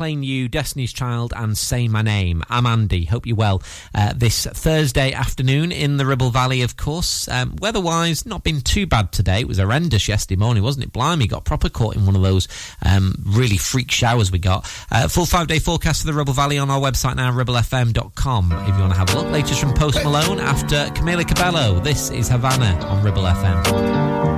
playing 0.00 0.22
you 0.22 0.48
Destiny's 0.48 0.94
Child 0.94 1.34
and 1.36 1.58
Say 1.58 1.86
My 1.86 2.00
Name. 2.00 2.42
I'm 2.48 2.64
Andy. 2.64 3.04
Hope 3.04 3.26
you're 3.26 3.36
well 3.36 3.62
uh, 3.94 4.14
this 4.16 4.46
Thursday 4.46 5.12
afternoon 5.12 5.70
in 5.72 5.98
the 5.98 6.06
Ribble 6.06 6.30
Valley, 6.30 6.62
of 6.62 6.78
course. 6.78 7.28
Um, 7.28 7.56
weather-wise, 7.60 8.24
not 8.24 8.42
been 8.42 8.62
too 8.62 8.86
bad 8.86 9.12
today. 9.12 9.40
It 9.40 9.46
was 9.46 9.58
horrendous 9.58 10.08
yesterday 10.08 10.38
morning, 10.38 10.62
wasn't 10.62 10.86
it? 10.86 10.92
Blimey, 10.94 11.26
got 11.26 11.44
proper 11.44 11.68
caught 11.68 11.96
in 11.96 12.06
one 12.06 12.16
of 12.16 12.22
those 12.22 12.48
um, 12.82 13.14
really 13.26 13.58
freak 13.58 13.90
showers 13.90 14.32
we 14.32 14.38
got. 14.38 14.64
Uh, 14.90 15.06
full 15.06 15.26
five-day 15.26 15.58
forecast 15.58 16.00
for 16.00 16.06
the 16.06 16.14
Ribble 16.14 16.32
Valley 16.32 16.56
on 16.56 16.70
our 16.70 16.80
website 16.80 17.16
now, 17.16 17.30
ribblefm.com. 17.30 18.52
If 18.52 18.68
you 18.68 18.80
want 18.80 18.94
to 18.94 18.98
have 18.98 19.12
a 19.12 19.18
look, 19.18 19.30
latest 19.30 19.60
from 19.60 19.74
Post 19.74 20.02
Malone 20.02 20.40
after 20.40 20.76
Camila 20.94 21.28
Cabello. 21.28 21.78
This 21.78 22.08
is 22.08 22.26
Havana 22.26 22.82
on 22.86 23.04
Ribble 23.04 23.24
FM. 23.24 24.29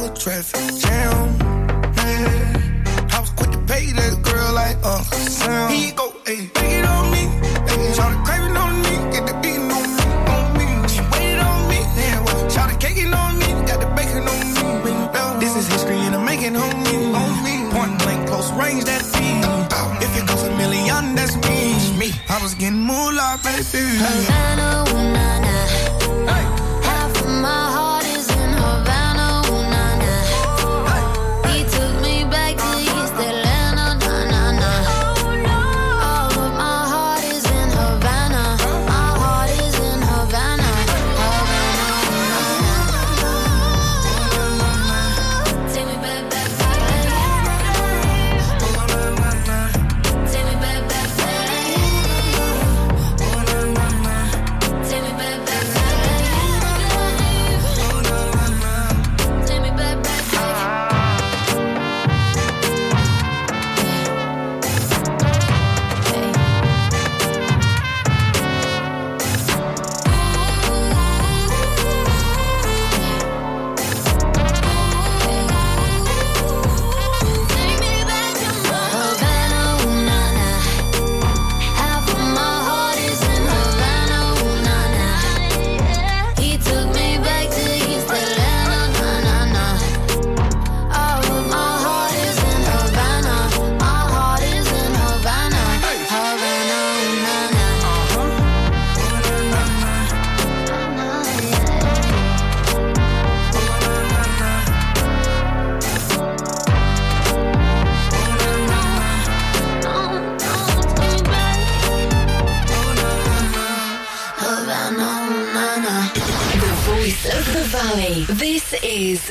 like 0.00 0.18
traffic 0.18 0.60
jam. 0.80 1.36
Yeah. 1.96 3.14
I 3.14 3.20
was 3.20 3.30
quick 3.30 3.50
to 3.50 3.58
pay 3.58 3.92
that 3.92 4.22
girl 4.22 4.52
like 4.54 4.76
a 4.84 5.02
sound. 5.30 5.72
He 5.72 5.90
go, 5.92 6.10
ayy, 6.24 6.52
take 6.52 6.72
it 6.78 6.84
on 6.84 7.10
me. 7.10 7.22
Ayy, 7.70 7.94
try 7.96 8.08
to 8.12 8.18
crave 8.26 8.44
it 8.50 8.56
on 8.56 8.72
me, 8.84 8.94
get 9.12 9.26
the 9.26 9.34
beating 9.42 9.70
on 9.78 9.88
me, 9.98 10.04
on 10.34 10.46
me. 10.58 10.66
She 10.88 11.00
waited 11.12 11.40
on 11.40 11.68
me, 11.70 11.78
yeah, 11.98 12.24
well, 12.24 12.50
try 12.50 12.70
to 12.70 12.76
cake 12.78 12.98
it 12.98 13.12
on 13.12 13.38
me, 13.38 13.48
got 13.66 13.80
the 13.80 13.88
bacon 13.96 14.24
on 14.34 14.40
me. 14.84 15.40
This 15.40 15.56
is 15.56 15.66
history 15.68 15.96
and 15.96 16.14
I'm 16.14 16.24
making 16.24 16.54
homie, 16.54 17.14
on 17.22 17.32
me. 17.44 17.54
Point 17.74 17.98
blank, 18.02 18.28
close 18.28 18.50
range, 18.52 18.84
that 18.84 19.02
feed. 19.02 19.44
If 20.04 20.12
it 20.18 20.26
goes 20.28 20.42
a 20.44 20.50
million, 20.56 21.14
that's 21.14 21.34
me. 21.46 21.98
me. 21.98 22.08
I 22.28 22.42
was 22.42 22.54
getting 22.54 22.78
moolah, 22.78 23.38
baby. 23.42 23.82
Havana, 23.98 24.84
ooh. 24.90 25.47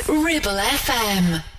Ribble 0.05 0.59
FM. 0.59 1.56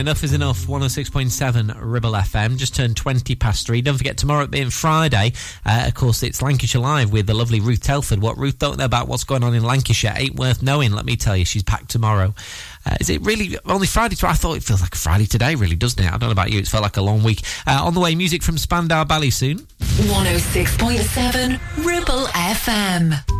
Enough 0.00 0.24
is 0.24 0.32
enough. 0.32 0.66
106.7 0.66 1.76
Ribble 1.78 2.12
FM. 2.12 2.56
Just 2.56 2.74
turned 2.74 2.96
20 2.96 3.34
past 3.36 3.66
three. 3.66 3.82
Don't 3.82 3.96
forget, 3.96 4.16
tomorrow 4.16 4.46
being 4.46 4.70
Friday, 4.70 5.32
uh, 5.64 5.84
of 5.86 5.94
course, 5.94 6.22
it's 6.22 6.42
Lancashire 6.42 6.80
Live 6.80 7.12
with 7.12 7.26
the 7.26 7.34
lovely 7.34 7.60
Ruth 7.60 7.82
Telford. 7.82 8.20
What 8.20 8.38
Ruth 8.38 8.58
don't 8.58 8.78
know 8.78 8.86
about 8.86 9.08
what's 9.08 9.24
going 9.24 9.44
on 9.44 9.54
in 9.54 9.62
Lancashire 9.62 10.14
ain't 10.16 10.36
worth 10.36 10.62
knowing, 10.62 10.92
let 10.92 11.04
me 11.04 11.16
tell 11.16 11.36
you. 11.36 11.44
She's 11.44 11.62
back 11.62 11.86
tomorrow. 11.86 12.34
Uh, 12.86 12.96
is 12.98 13.10
it 13.10 13.20
really 13.22 13.58
only 13.66 13.86
Friday? 13.86 14.16
I 14.22 14.32
thought 14.32 14.56
it 14.56 14.62
feels 14.62 14.80
like 14.80 14.94
Friday 14.94 15.26
today, 15.26 15.54
really, 15.54 15.76
doesn't 15.76 16.02
it? 16.02 16.06
I 16.06 16.16
don't 16.16 16.28
know 16.28 16.30
about 16.30 16.50
you. 16.50 16.58
It's 16.58 16.70
felt 16.70 16.82
like 16.82 16.96
a 16.96 17.02
long 17.02 17.22
week. 17.22 17.42
Uh, 17.66 17.82
on 17.84 17.94
the 17.94 18.00
way, 18.00 18.14
music 18.14 18.42
from 18.42 18.56
Spandau 18.56 19.04
Ballet 19.04 19.30
soon. 19.30 19.58
106.7 19.58 21.84
Ribble 21.84 22.26
FM. 22.26 23.39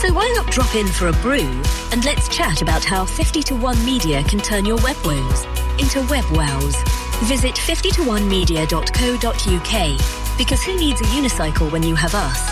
So 0.00 0.12
why 0.12 0.32
not 0.36 0.50
drop 0.52 0.76
in 0.76 0.86
for 0.86 1.08
a 1.08 1.12
brew 1.14 1.60
and 1.90 2.04
let's 2.04 2.28
chat 2.28 2.62
about 2.62 2.84
how 2.84 3.04
50 3.04 3.42
to 3.42 3.56
1 3.56 3.84
Media 3.84 4.22
can 4.22 4.38
turn 4.38 4.64
your 4.64 4.76
web 4.76 4.96
woes 5.04 5.44
into 5.80 6.06
web 6.08 6.24
wows. 6.30 6.76
Visit 7.24 7.56
50to1media.co.uk 7.56 10.38
because 10.38 10.62
who 10.62 10.78
needs 10.78 11.00
a 11.00 11.04
unicycle 11.04 11.72
when 11.72 11.82
you 11.82 11.96
have 11.96 12.14
us? 12.14 12.48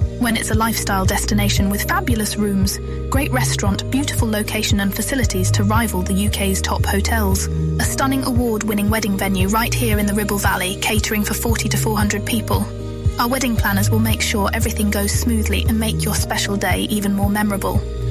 When 0.21 0.37
it's 0.37 0.51
a 0.51 0.55
lifestyle 0.55 1.03
destination 1.03 1.67
with 1.67 1.87
fabulous 1.87 2.37
rooms, 2.37 2.77
great 3.09 3.31
restaurant, 3.31 3.89
beautiful 3.89 4.29
location 4.29 4.79
and 4.79 4.95
facilities 4.95 5.49
to 5.49 5.63
rival 5.63 6.03
the 6.03 6.27
UK's 6.27 6.61
top 6.61 6.85
hotels. 6.85 7.47
A 7.79 7.83
stunning 7.83 8.23
award-winning 8.23 8.91
wedding 8.91 9.17
venue 9.17 9.47
right 9.47 9.73
here 9.73 9.97
in 9.97 10.05
the 10.05 10.13
Ribble 10.13 10.37
Valley, 10.37 10.75
catering 10.79 11.23
for 11.23 11.33
40 11.33 11.69
to 11.69 11.77
400 11.77 12.23
people. 12.23 12.63
Our 13.19 13.27
wedding 13.27 13.55
planners 13.55 13.89
will 13.89 13.99
make 13.99 14.21
sure 14.21 14.51
everything 14.53 14.91
goes 14.91 15.11
smoothly 15.11 15.65
and 15.67 15.79
make 15.79 16.05
your 16.05 16.13
special 16.13 16.55
day 16.55 16.81
even 16.81 17.15
more 17.15 17.29
memorable. 17.29 17.81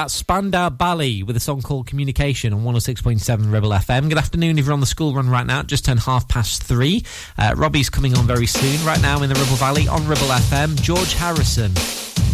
That's 0.00 0.14
Spandau 0.14 0.70
Ballet 0.70 1.22
with 1.22 1.36
a 1.36 1.40
song 1.40 1.60
called 1.60 1.86
Communication 1.86 2.54
on 2.54 2.64
106.7 2.64 3.52
Ribble 3.52 3.68
FM. 3.68 4.08
Good 4.08 4.16
afternoon 4.16 4.58
if 4.58 4.64
you're 4.64 4.72
on 4.72 4.80
the 4.80 4.86
school 4.86 5.12
run 5.12 5.28
right 5.28 5.44
now, 5.44 5.62
just 5.62 5.84
turned 5.84 6.00
half 6.00 6.26
past 6.26 6.62
three. 6.62 7.04
Uh, 7.36 7.52
Robbie's 7.54 7.90
coming 7.90 8.16
on 8.16 8.26
very 8.26 8.46
soon, 8.46 8.82
right 8.86 9.02
now 9.02 9.20
in 9.22 9.28
the 9.28 9.34
Ribble 9.34 9.56
Valley 9.56 9.88
on 9.88 10.00
Ribble 10.06 10.22
FM. 10.22 10.80
George 10.80 11.12
Harrison, 11.12 11.74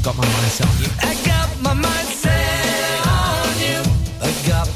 got 0.05 0.17
my 0.17 0.23
mind 0.23 0.53
set 0.53 0.69
on 0.69 0.79
you. 0.81 0.89
I 1.03 1.15
got 1.27 1.61
my 1.61 1.71
on 3.11 3.59
you. 3.59 3.83
I 4.23 4.47
got 4.47 4.76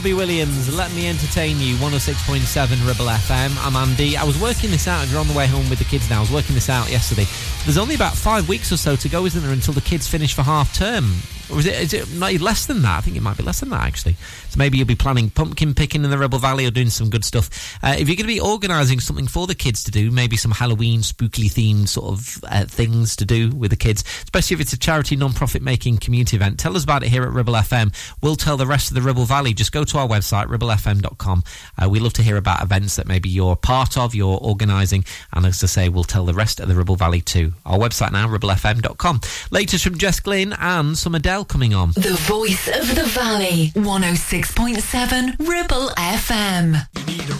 Robbie 0.00 0.14
Williams. 0.14 0.74
Let 0.74 0.90
me 0.94 1.10
entertain 1.10 1.60
you. 1.60 1.74
106.7 1.74 2.86
Ribble 2.88 3.04
FM. 3.04 3.54
I'm 3.66 3.76
Andy. 3.76 4.16
I 4.16 4.24
was 4.24 4.40
working 4.40 4.70
this 4.70 4.88
out. 4.88 5.06
You're 5.10 5.20
on 5.20 5.28
the 5.28 5.34
way 5.34 5.46
home 5.46 5.68
with 5.68 5.78
the 5.78 5.84
kids 5.84 6.08
now, 6.08 6.16
I 6.16 6.20
was 6.20 6.32
working 6.32 6.54
this 6.54 6.70
out 6.70 6.90
yesterday. 6.90 7.26
There's 7.66 7.76
only 7.76 7.96
about 7.96 8.14
five 8.14 8.48
weeks 8.48 8.72
or 8.72 8.78
so 8.78 8.96
to 8.96 9.08
go, 9.10 9.26
isn't 9.26 9.42
there, 9.42 9.52
until 9.52 9.74
the 9.74 9.82
kids 9.82 10.08
finish 10.08 10.32
for 10.32 10.40
half 10.42 10.74
term? 10.74 11.04
Or 11.52 11.58
is 11.58 11.66
it, 11.66 11.74
is 11.80 11.92
it 11.92 12.12
not 12.14 12.32
less 12.34 12.66
than 12.66 12.82
that? 12.82 12.98
I 12.98 13.00
think 13.00 13.16
it 13.16 13.22
might 13.22 13.36
be 13.36 13.42
less 13.42 13.60
than 13.60 13.70
that, 13.70 13.82
actually. 13.82 14.14
So 14.50 14.58
maybe 14.58 14.78
you'll 14.78 14.86
be 14.86 14.94
planning 14.94 15.30
pumpkin 15.30 15.74
picking 15.74 16.04
in 16.04 16.10
the 16.10 16.18
Ribble 16.18 16.38
Valley 16.38 16.66
or 16.66 16.70
doing 16.70 16.90
some 16.90 17.10
good 17.10 17.24
stuff. 17.24 17.78
Uh, 17.82 17.94
if 17.98 18.08
you're 18.08 18.16
going 18.16 18.26
to 18.28 18.34
be 18.34 18.40
organising 18.40 19.00
something 19.00 19.26
for 19.26 19.46
the 19.46 19.54
kids 19.54 19.82
to 19.84 19.90
do, 19.90 20.10
maybe 20.10 20.36
some 20.36 20.52
Halloween 20.52 21.00
spookily 21.00 21.50
themed 21.50 21.88
sort 21.88 22.12
of 22.12 22.44
uh, 22.48 22.64
things 22.64 23.16
to 23.16 23.24
do 23.24 23.50
with 23.50 23.70
the 23.70 23.76
kids, 23.76 24.04
especially 24.24 24.54
if 24.54 24.60
it's 24.60 24.72
a 24.72 24.78
charity 24.78 25.16
non-profit 25.16 25.62
making 25.62 25.98
community 25.98 26.36
event, 26.36 26.58
tell 26.58 26.76
us 26.76 26.84
about 26.84 27.02
it 27.02 27.08
here 27.08 27.22
at 27.22 27.30
Ribble 27.30 27.54
FM. 27.54 27.94
We'll 28.22 28.36
tell 28.36 28.56
the 28.56 28.66
rest 28.66 28.90
of 28.90 28.94
the 28.94 29.02
Ribble 29.02 29.24
Valley. 29.24 29.52
Just 29.52 29.72
go 29.72 29.84
to 29.84 29.98
our 29.98 30.08
website, 30.08 30.46
ribblefm.com. 30.46 31.42
Uh, 31.82 31.88
we 31.88 32.00
love 32.00 32.12
to 32.14 32.22
hear 32.22 32.36
about 32.36 32.62
events 32.62 32.96
that 32.96 33.06
maybe 33.06 33.28
you're 33.28 33.56
part 33.56 33.96
of, 33.98 34.14
you're 34.14 34.38
organising, 34.40 35.04
and 35.32 35.46
as 35.46 35.62
I 35.62 35.66
say, 35.66 35.88
we'll 35.88 36.04
tell 36.04 36.24
the 36.24 36.34
rest 36.34 36.60
of 36.60 36.68
the 36.68 36.74
Ribble 36.74 36.96
Valley 36.96 37.20
too. 37.20 37.52
Our 37.66 37.78
website 37.78 38.12
now, 38.12 38.28
ribblefm.com. 38.28 39.20
Latest 39.50 39.84
from 39.84 39.98
Jess 39.98 40.20
Glynne 40.20 40.54
and 40.54 40.96
some 40.96 41.14
Adele 41.14 41.39
coming 41.44 41.74
on. 41.74 41.92
The 41.92 42.16
voice 42.22 42.68
of 42.68 42.94
the 42.94 43.04
valley. 43.04 43.72
106.7 43.74 45.38
Ribble 45.48 45.88
FM. 45.96 46.86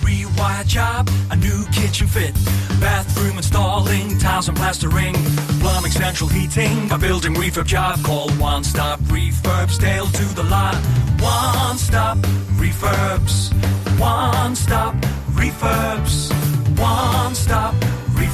Rewire 0.01 0.67
job, 0.67 1.11
a 1.31 1.37
new 1.37 1.65
kitchen 1.73 2.07
fit, 2.07 2.35
bathroom 2.81 3.37
installing, 3.37 4.19
tiles 4.19 4.49
and 4.49 4.57
plastering, 4.57 5.15
plumbing, 5.61 5.93
central 5.93 6.29
heating, 6.29 6.91
a 6.91 6.99
building 6.99 7.35
refurb 7.35 7.67
job. 7.67 8.03
Call 8.03 8.31
One 8.33 8.65
Stop 8.65 9.01
Refurbs, 9.01 9.79
Dale 9.79 10.07
to 10.07 10.25
the 10.35 10.45
lot. 10.45 10.77
One 11.21 11.77
Stop 11.77 12.19
Refurbs, 12.59 13.53
One 13.99 14.57
Stop 14.57 14.95
Refurbs, 15.33 16.31
One 16.79 17.35
Stop 17.35 17.75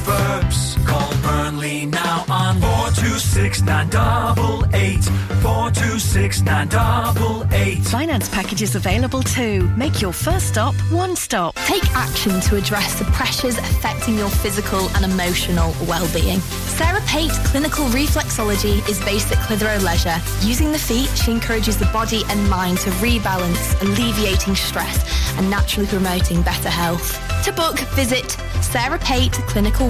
Refurbs. 0.07 0.85
Call 0.87 1.11
Burnley 1.21 1.85
now 1.85 2.23
on 2.29 2.61
four 2.61 3.03
two 3.03 3.17
six 3.19 3.61
nine 3.61 3.89
double 3.89 4.63
eight 4.73 5.03
four 5.41 5.69
two 5.71 5.99
six 5.99 6.41
nine 6.41 6.69
double 6.69 7.45
eight. 7.51 7.79
Finance 7.79 8.29
packages 8.29 8.75
available 8.75 9.21
too. 9.21 9.67
Make 9.75 10.01
your 10.01 10.13
first 10.13 10.47
stop 10.47 10.73
one 10.91 11.15
stop. 11.17 11.55
Take 11.65 11.85
action 11.93 12.39
to 12.41 12.55
address 12.55 12.97
the 12.97 13.05
pressures 13.05 13.57
affecting 13.57 14.17
your 14.17 14.29
physical 14.29 14.87
and 14.95 15.03
emotional 15.03 15.73
well-being. 15.87 16.39
Sarah 16.39 17.01
Pate 17.05 17.31
Clinical 17.45 17.85
Reflexology 17.87 18.87
is 18.87 18.99
based 19.03 19.31
at 19.31 19.37
Clitheroe 19.45 19.79
Leisure. 19.79 20.17
Using 20.41 20.71
the 20.71 20.79
feet, 20.79 21.09
she 21.17 21.31
encourages 21.31 21.77
the 21.77 21.85
body 21.87 22.21
and 22.29 22.49
mind 22.49 22.77
to 22.79 22.89
rebalance, 22.91 23.81
alleviating 23.81 24.55
stress 24.55 25.03
and 25.37 25.49
naturally 25.49 25.87
promoting 25.87 26.41
better 26.43 26.69
health. 26.69 27.19
To 27.45 27.51
book, 27.51 27.79
visit 27.95 28.31
Sarah 28.61 28.99
Pate 28.99 29.31
Clinical 29.31 29.89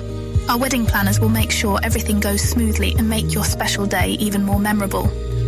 Our 0.50 0.58
wedding 0.58 0.86
planners 0.86 1.20
will 1.20 1.28
make 1.28 1.52
sure 1.52 1.78
everything 1.84 2.18
goes 2.18 2.42
smoothly 2.42 2.96
and 2.98 3.08
make 3.08 3.32
your 3.32 3.44
special 3.44 3.86
day 3.86 4.16
even 4.18 4.42
more 4.42 4.58
memorable. 4.58 5.08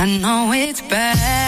I 0.00 0.06
know 0.06 0.52
it's 0.52 0.80
bad 0.80 1.47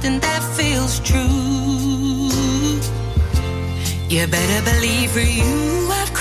something 0.00 0.20
that 0.20 0.42
feels 0.56 1.00
true. 1.00 2.30
You 4.08 4.26
better 4.28 4.64
believe 4.70 5.10
for 5.10 5.20
you, 5.20 5.88
I've 5.90 6.14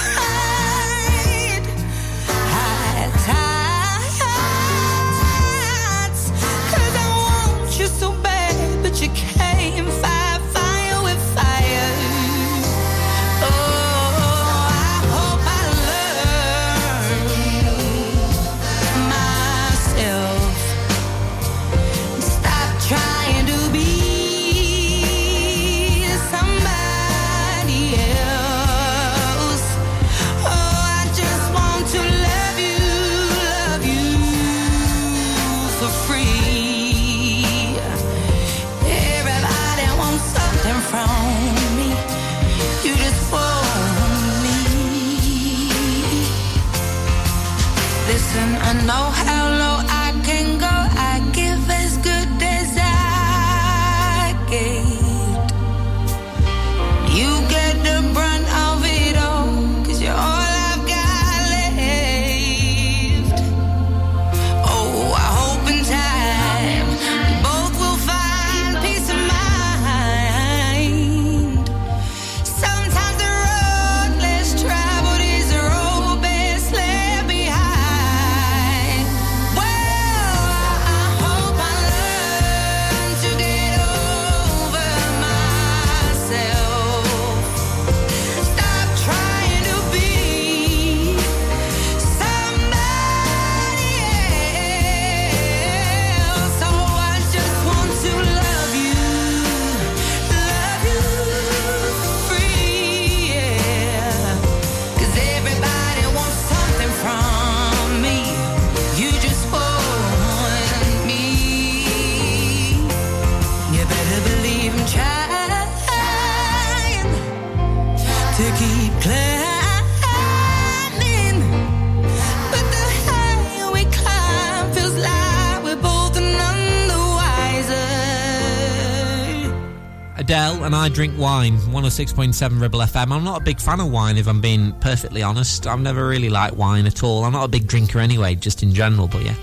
I 130.87 130.89
Drink 130.89 131.19
Wine, 131.19 131.57
106.7 131.57 132.61
Ribble 132.61 132.79
FM. 132.79 133.11
I'm 133.11 133.25
not 133.25 133.41
a 133.41 133.43
big 133.43 133.59
fan 133.59 133.81
of 133.81 133.91
wine, 133.91 134.15
if 134.15 134.25
I'm 134.25 134.39
being 134.39 134.71
perfectly 134.79 135.21
honest. 135.21 135.67
I've 135.67 135.81
never 135.81 136.07
really 136.07 136.29
liked 136.29 136.55
wine 136.55 136.85
at 136.85 137.03
all. 137.03 137.25
I'm 137.25 137.33
not 137.33 137.43
a 137.43 137.49
big 137.49 137.67
drinker 137.67 137.99
anyway, 137.99 138.35
just 138.35 138.63
in 138.63 138.73
general, 138.73 139.09
but 139.09 139.21
yeah. 139.21 139.35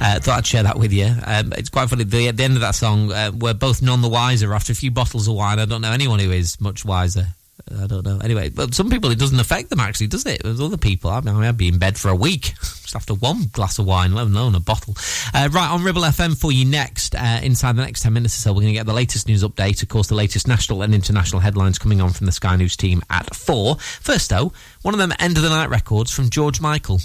Uh, 0.00 0.18
thought 0.18 0.38
I'd 0.38 0.46
share 0.46 0.64
that 0.64 0.76
with 0.76 0.92
you. 0.92 1.14
Um, 1.24 1.52
it's 1.56 1.68
quite 1.68 1.88
funny. 1.88 2.02
The, 2.02 2.26
at 2.26 2.36
the 2.36 2.42
end 2.42 2.54
of 2.54 2.62
that 2.62 2.74
song, 2.74 3.12
uh, 3.12 3.30
we're 3.32 3.54
both 3.54 3.80
none 3.80 4.02
the 4.02 4.08
wiser 4.08 4.52
after 4.52 4.72
a 4.72 4.74
few 4.74 4.90
bottles 4.90 5.28
of 5.28 5.34
wine. 5.34 5.60
I 5.60 5.66
don't 5.66 5.82
know 5.82 5.92
anyone 5.92 6.18
who 6.18 6.32
is 6.32 6.60
much 6.60 6.84
wiser. 6.84 7.28
I 7.70 7.86
don't 7.86 8.04
know. 8.04 8.18
Anyway, 8.22 8.48
but 8.48 8.74
some 8.74 8.88
people 8.88 9.10
it 9.10 9.18
doesn't 9.18 9.38
affect 9.38 9.70
them 9.70 9.80
actually, 9.80 10.06
does 10.06 10.24
it? 10.26 10.42
There's 10.42 10.60
other 10.60 10.76
people. 10.76 11.10
I 11.10 11.20
mean, 11.20 11.34
I'd 11.36 11.56
be 11.56 11.68
in 11.68 11.78
bed 11.78 11.98
for 11.98 12.08
a 12.08 12.14
week 12.14 12.54
just 12.60 12.96
after 12.96 13.14
one 13.14 13.44
glass 13.52 13.78
of 13.78 13.86
wine, 13.86 14.14
let 14.14 14.26
alone 14.26 14.54
a 14.54 14.60
bottle. 14.60 14.94
Uh, 15.34 15.48
right 15.52 15.68
on 15.70 15.82
Ribble 15.84 16.02
FM 16.02 16.38
for 16.38 16.52
you 16.52 16.64
next. 16.64 17.14
Uh, 17.14 17.40
inside 17.42 17.76
the 17.76 17.82
next 17.82 18.02
ten 18.02 18.12
minutes 18.12 18.38
or 18.38 18.40
so, 18.40 18.52
we're 18.52 18.62
going 18.62 18.72
to 18.72 18.78
get 18.78 18.86
the 18.86 18.92
latest 18.92 19.28
news 19.28 19.44
update. 19.44 19.82
Of 19.82 19.88
course, 19.88 20.08
the 20.08 20.14
latest 20.14 20.48
national 20.48 20.82
and 20.82 20.94
international 20.94 21.40
headlines 21.40 21.78
coming 21.78 22.00
on 22.00 22.10
from 22.10 22.26
the 22.26 22.32
Sky 22.32 22.56
News 22.56 22.76
team 22.76 23.02
at 23.10 23.34
four. 23.34 23.76
First, 23.76 24.30
though, 24.30 24.52
one 24.82 24.94
of 24.94 24.98
them 24.98 25.12
end 25.18 25.36
of 25.36 25.42
the 25.42 25.50
night 25.50 25.70
records 25.70 26.10
from 26.10 26.30
George 26.30 26.60
Michael. 26.60 27.00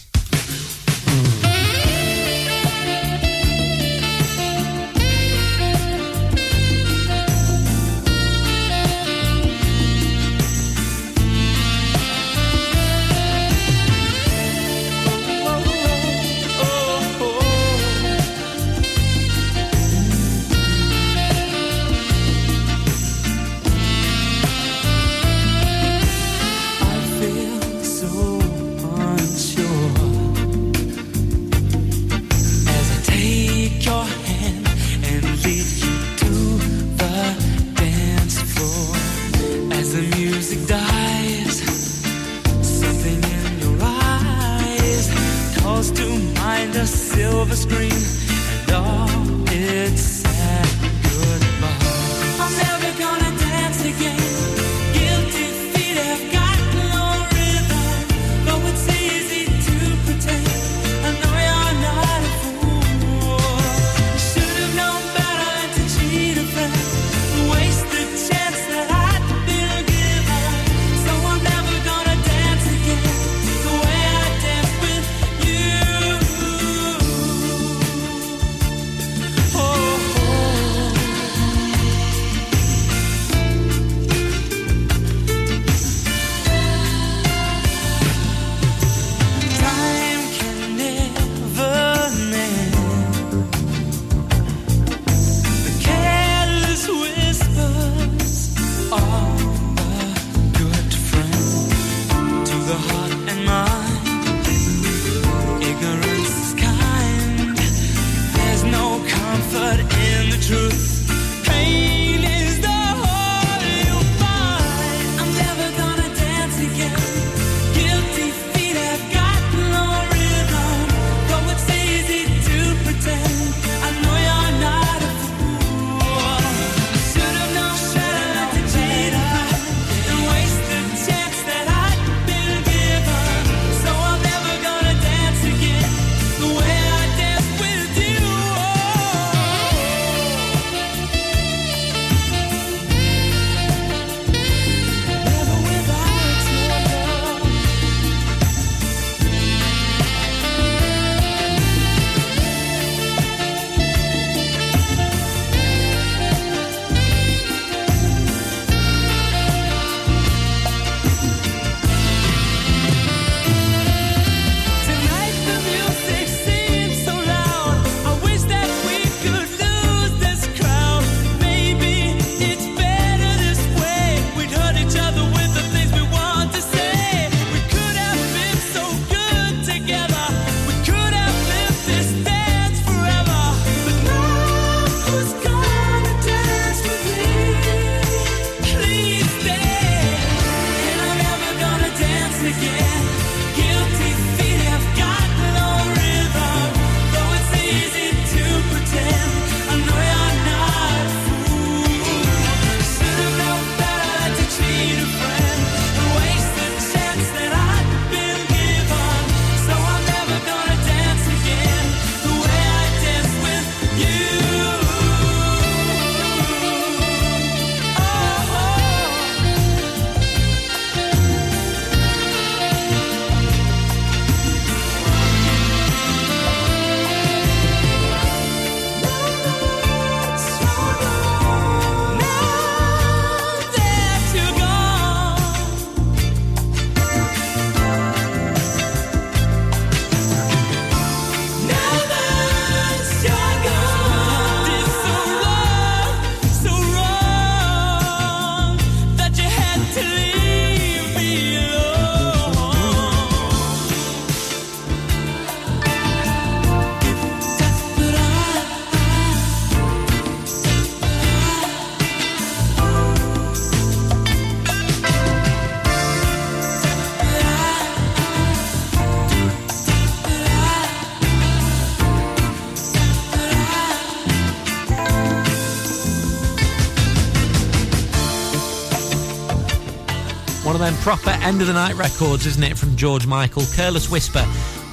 Proper 281.04 281.32
end 281.32 281.60
of 281.60 281.68
the 281.68 281.74
night 281.74 281.96
records, 281.96 282.46
isn't 282.46 282.64
it, 282.64 282.78
from 282.78 282.96
George 282.96 283.28
Michael, 283.28 283.66
Careless 283.76 284.10
Whisper 284.10 284.40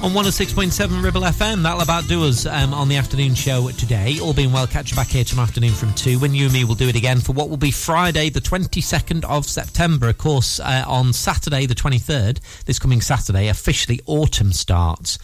on 0.03 0.11
106.7 0.11 1.01
Ribble 1.01 1.21
FM. 1.21 1.63
That'll 1.63 1.79
about 1.79 2.05
do 2.09 2.25
us 2.25 2.45
um, 2.45 2.73
on 2.73 2.89
the 2.89 2.97
afternoon 2.97 3.33
show 3.33 3.69
today. 3.69 4.19
All 4.19 4.33
being 4.33 4.51
well, 4.51 4.67
catch 4.67 4.91
you 4.91 4.97
back 4.97 5.07
here 5.07 5.23
tomorrow 5.23 5.47
afternoon 5.47 5.71
from 5.71 5.93
2 5.93 6.19
when 6.19 6.33
you 6.33 6.45
and 6.45 6.53
me 6.53 6.65
will 6.65 6.75
do 6.75 6.89
it 6.89 6.97
again 6.97 7.21
for 7.21 7.31
what 7.31 7.49
will 7.49 7.55
be 7.55 7.71
Friday, 7.71 8.29
the 8.29 8.41
22nd 8.41 9.23
of 9.23 9.45
September. 9.45 10.09
Of 10.09 10.17
course, 10.17 10.59
uh, 10.59 10.83
on 10.85 11.13
Saturday, 11.13 11.65
the 11.65 11.75
23rd, 11.75 12.41
this 12.65 12.77
coming 12.77 12.99
Saturday, 12.99 13.47
officially 13.47 14.01
autumn 14.05 14.51
starts. 14.51 15.17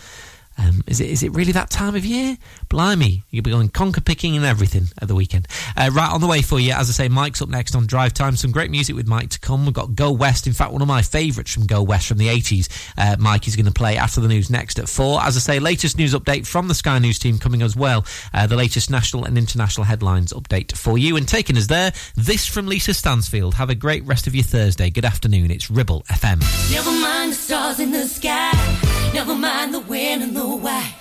Is 0.87 1.01
it 1.01 1.09
is 1.09 1.21
it 1.21 1.33
really 1.33 1.51
that 1.51 1.69
time 1.69 1.95
of 1.95 2.05
year? 2.05 2.37
Blimey, 2.69 3.23
you'll 3.29 3.43
be 3.43 3.51
going 3.51 3.69
conker 3.69 4.03
picking 4.03 4.35
and 4.37 4.45
everything 4.45 4.85
at 5.01 5.07
the 5.07 5.15
weekend. 5.15 5.47
Uh, 5.75 5.89
right 5.93 6.09
on 6.09 6.21
the 6.21 6.27
way 6.27 6.41
for 6.41 6.59
you, 6.59 6.71
as 6.73 6.89
I 6.89 6.93
say, 6.93 7.09
Mike's 7.09 7.41
up 7.41 7.49
next 7.49 7.75
on 7.75 7.87
Drive 7.87 8.13
Time. 8.13 8.35
Some 8.35 8.51
great 8.51 8.71
music 8.71 8.95
with 8.95 9.07
Mike 9.07 9.29
to 9.31 9.39
come. 9.39 9.65
We've 9.65 9.73
got 9.73 9.95
Go 9.95 10.11
West. 10.11 10.47
In 10.47 10.53
fact, 10.53 10.71
one 10.71 10.81
of 10.81 10.87
my 10.87 11.01
favourites 11.01 11.53
from 11.53 11.65
Go 11.65 11.83
West 11.83 12.07
from 12.07 12.17
the 12.17 12.27
80s. 12.27 12.69
Uh, 12.97 13.17
Mike 13.19 13.47
is 13.47 13.55
going 13.55 13.65
to 13.65 13.71
play 13.71 13.97
after 13.97 14.21
the 14.21 14.27
news 14.27 14.49
next 14.49 14.79
at 14.79 14.87
four. 14.87 15.21
As 15.21 15.35
I 15.35 15.39
say, 15.39 15.59
latest 15.59 15.97
news 15.97 16.13
update 16.13 16.47
from 16.47 16.67
the 16.67 16.75
Sky 16.75 16.99
News 16.99 17.19
team 17.19 17.37
coming 17.37 17.61
as 17.61 17.75
well. 17.75 18.05
Uh, 18.33 18.47
the 18.47 18.55
latest 18.55 18.89
national 18.89 19.25
and 19.25 19.37
international 19.37 19.83
headlines 19.83 20.31
update 20.31 20.75
for 20.75 20.97
you. 20.97 21.17
And 21.17 21.27
taking 21.27 21.57
us 21.57 21.67
there, 21.67 21.91
this 22.15 22.45
from 22.47 22.67
Lisa 22.67 22.93
Stansfield. 22.93 23.55
Have 23.55 23.69
a 23.69 23.75
great 23.75 24.05
rest 24.05 24.27
of 24.27 24.35
your 24.35 24.45
Thursday. 24.45 24.89
Good 24.89 25.05
afternoon. 25.05 25.51
It's 25.51 25.69
Ribble 25.69 26.03
FM. 26.03 26.41
Never 26.71 26.91
mind 26.91 27.31
the 27.31 27.35
stars 27.35 27.79
in 27.79 27.91
the 27.91 28.05
sky. 28.07 29.06
Never 29.13 29.35
mind 29.35 29.73
the 29.73 29.79
when 29.79 30.21
and 30.21 30.35
the 30.35 30.45
why. 30.45 30.93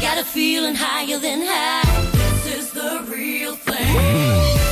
Got 0.00 0.18
a 0.18 0.24
feeling 0.24 0.74
higher 0.74 1.18
than 1.18 1.42
high. 1.42 2.10
This 2.12 2.58
is 2.58 2.70
the 2.72 3.04
real 3.08 3.54
thing. 3.54 3.76
Hmm. 3.76 4.71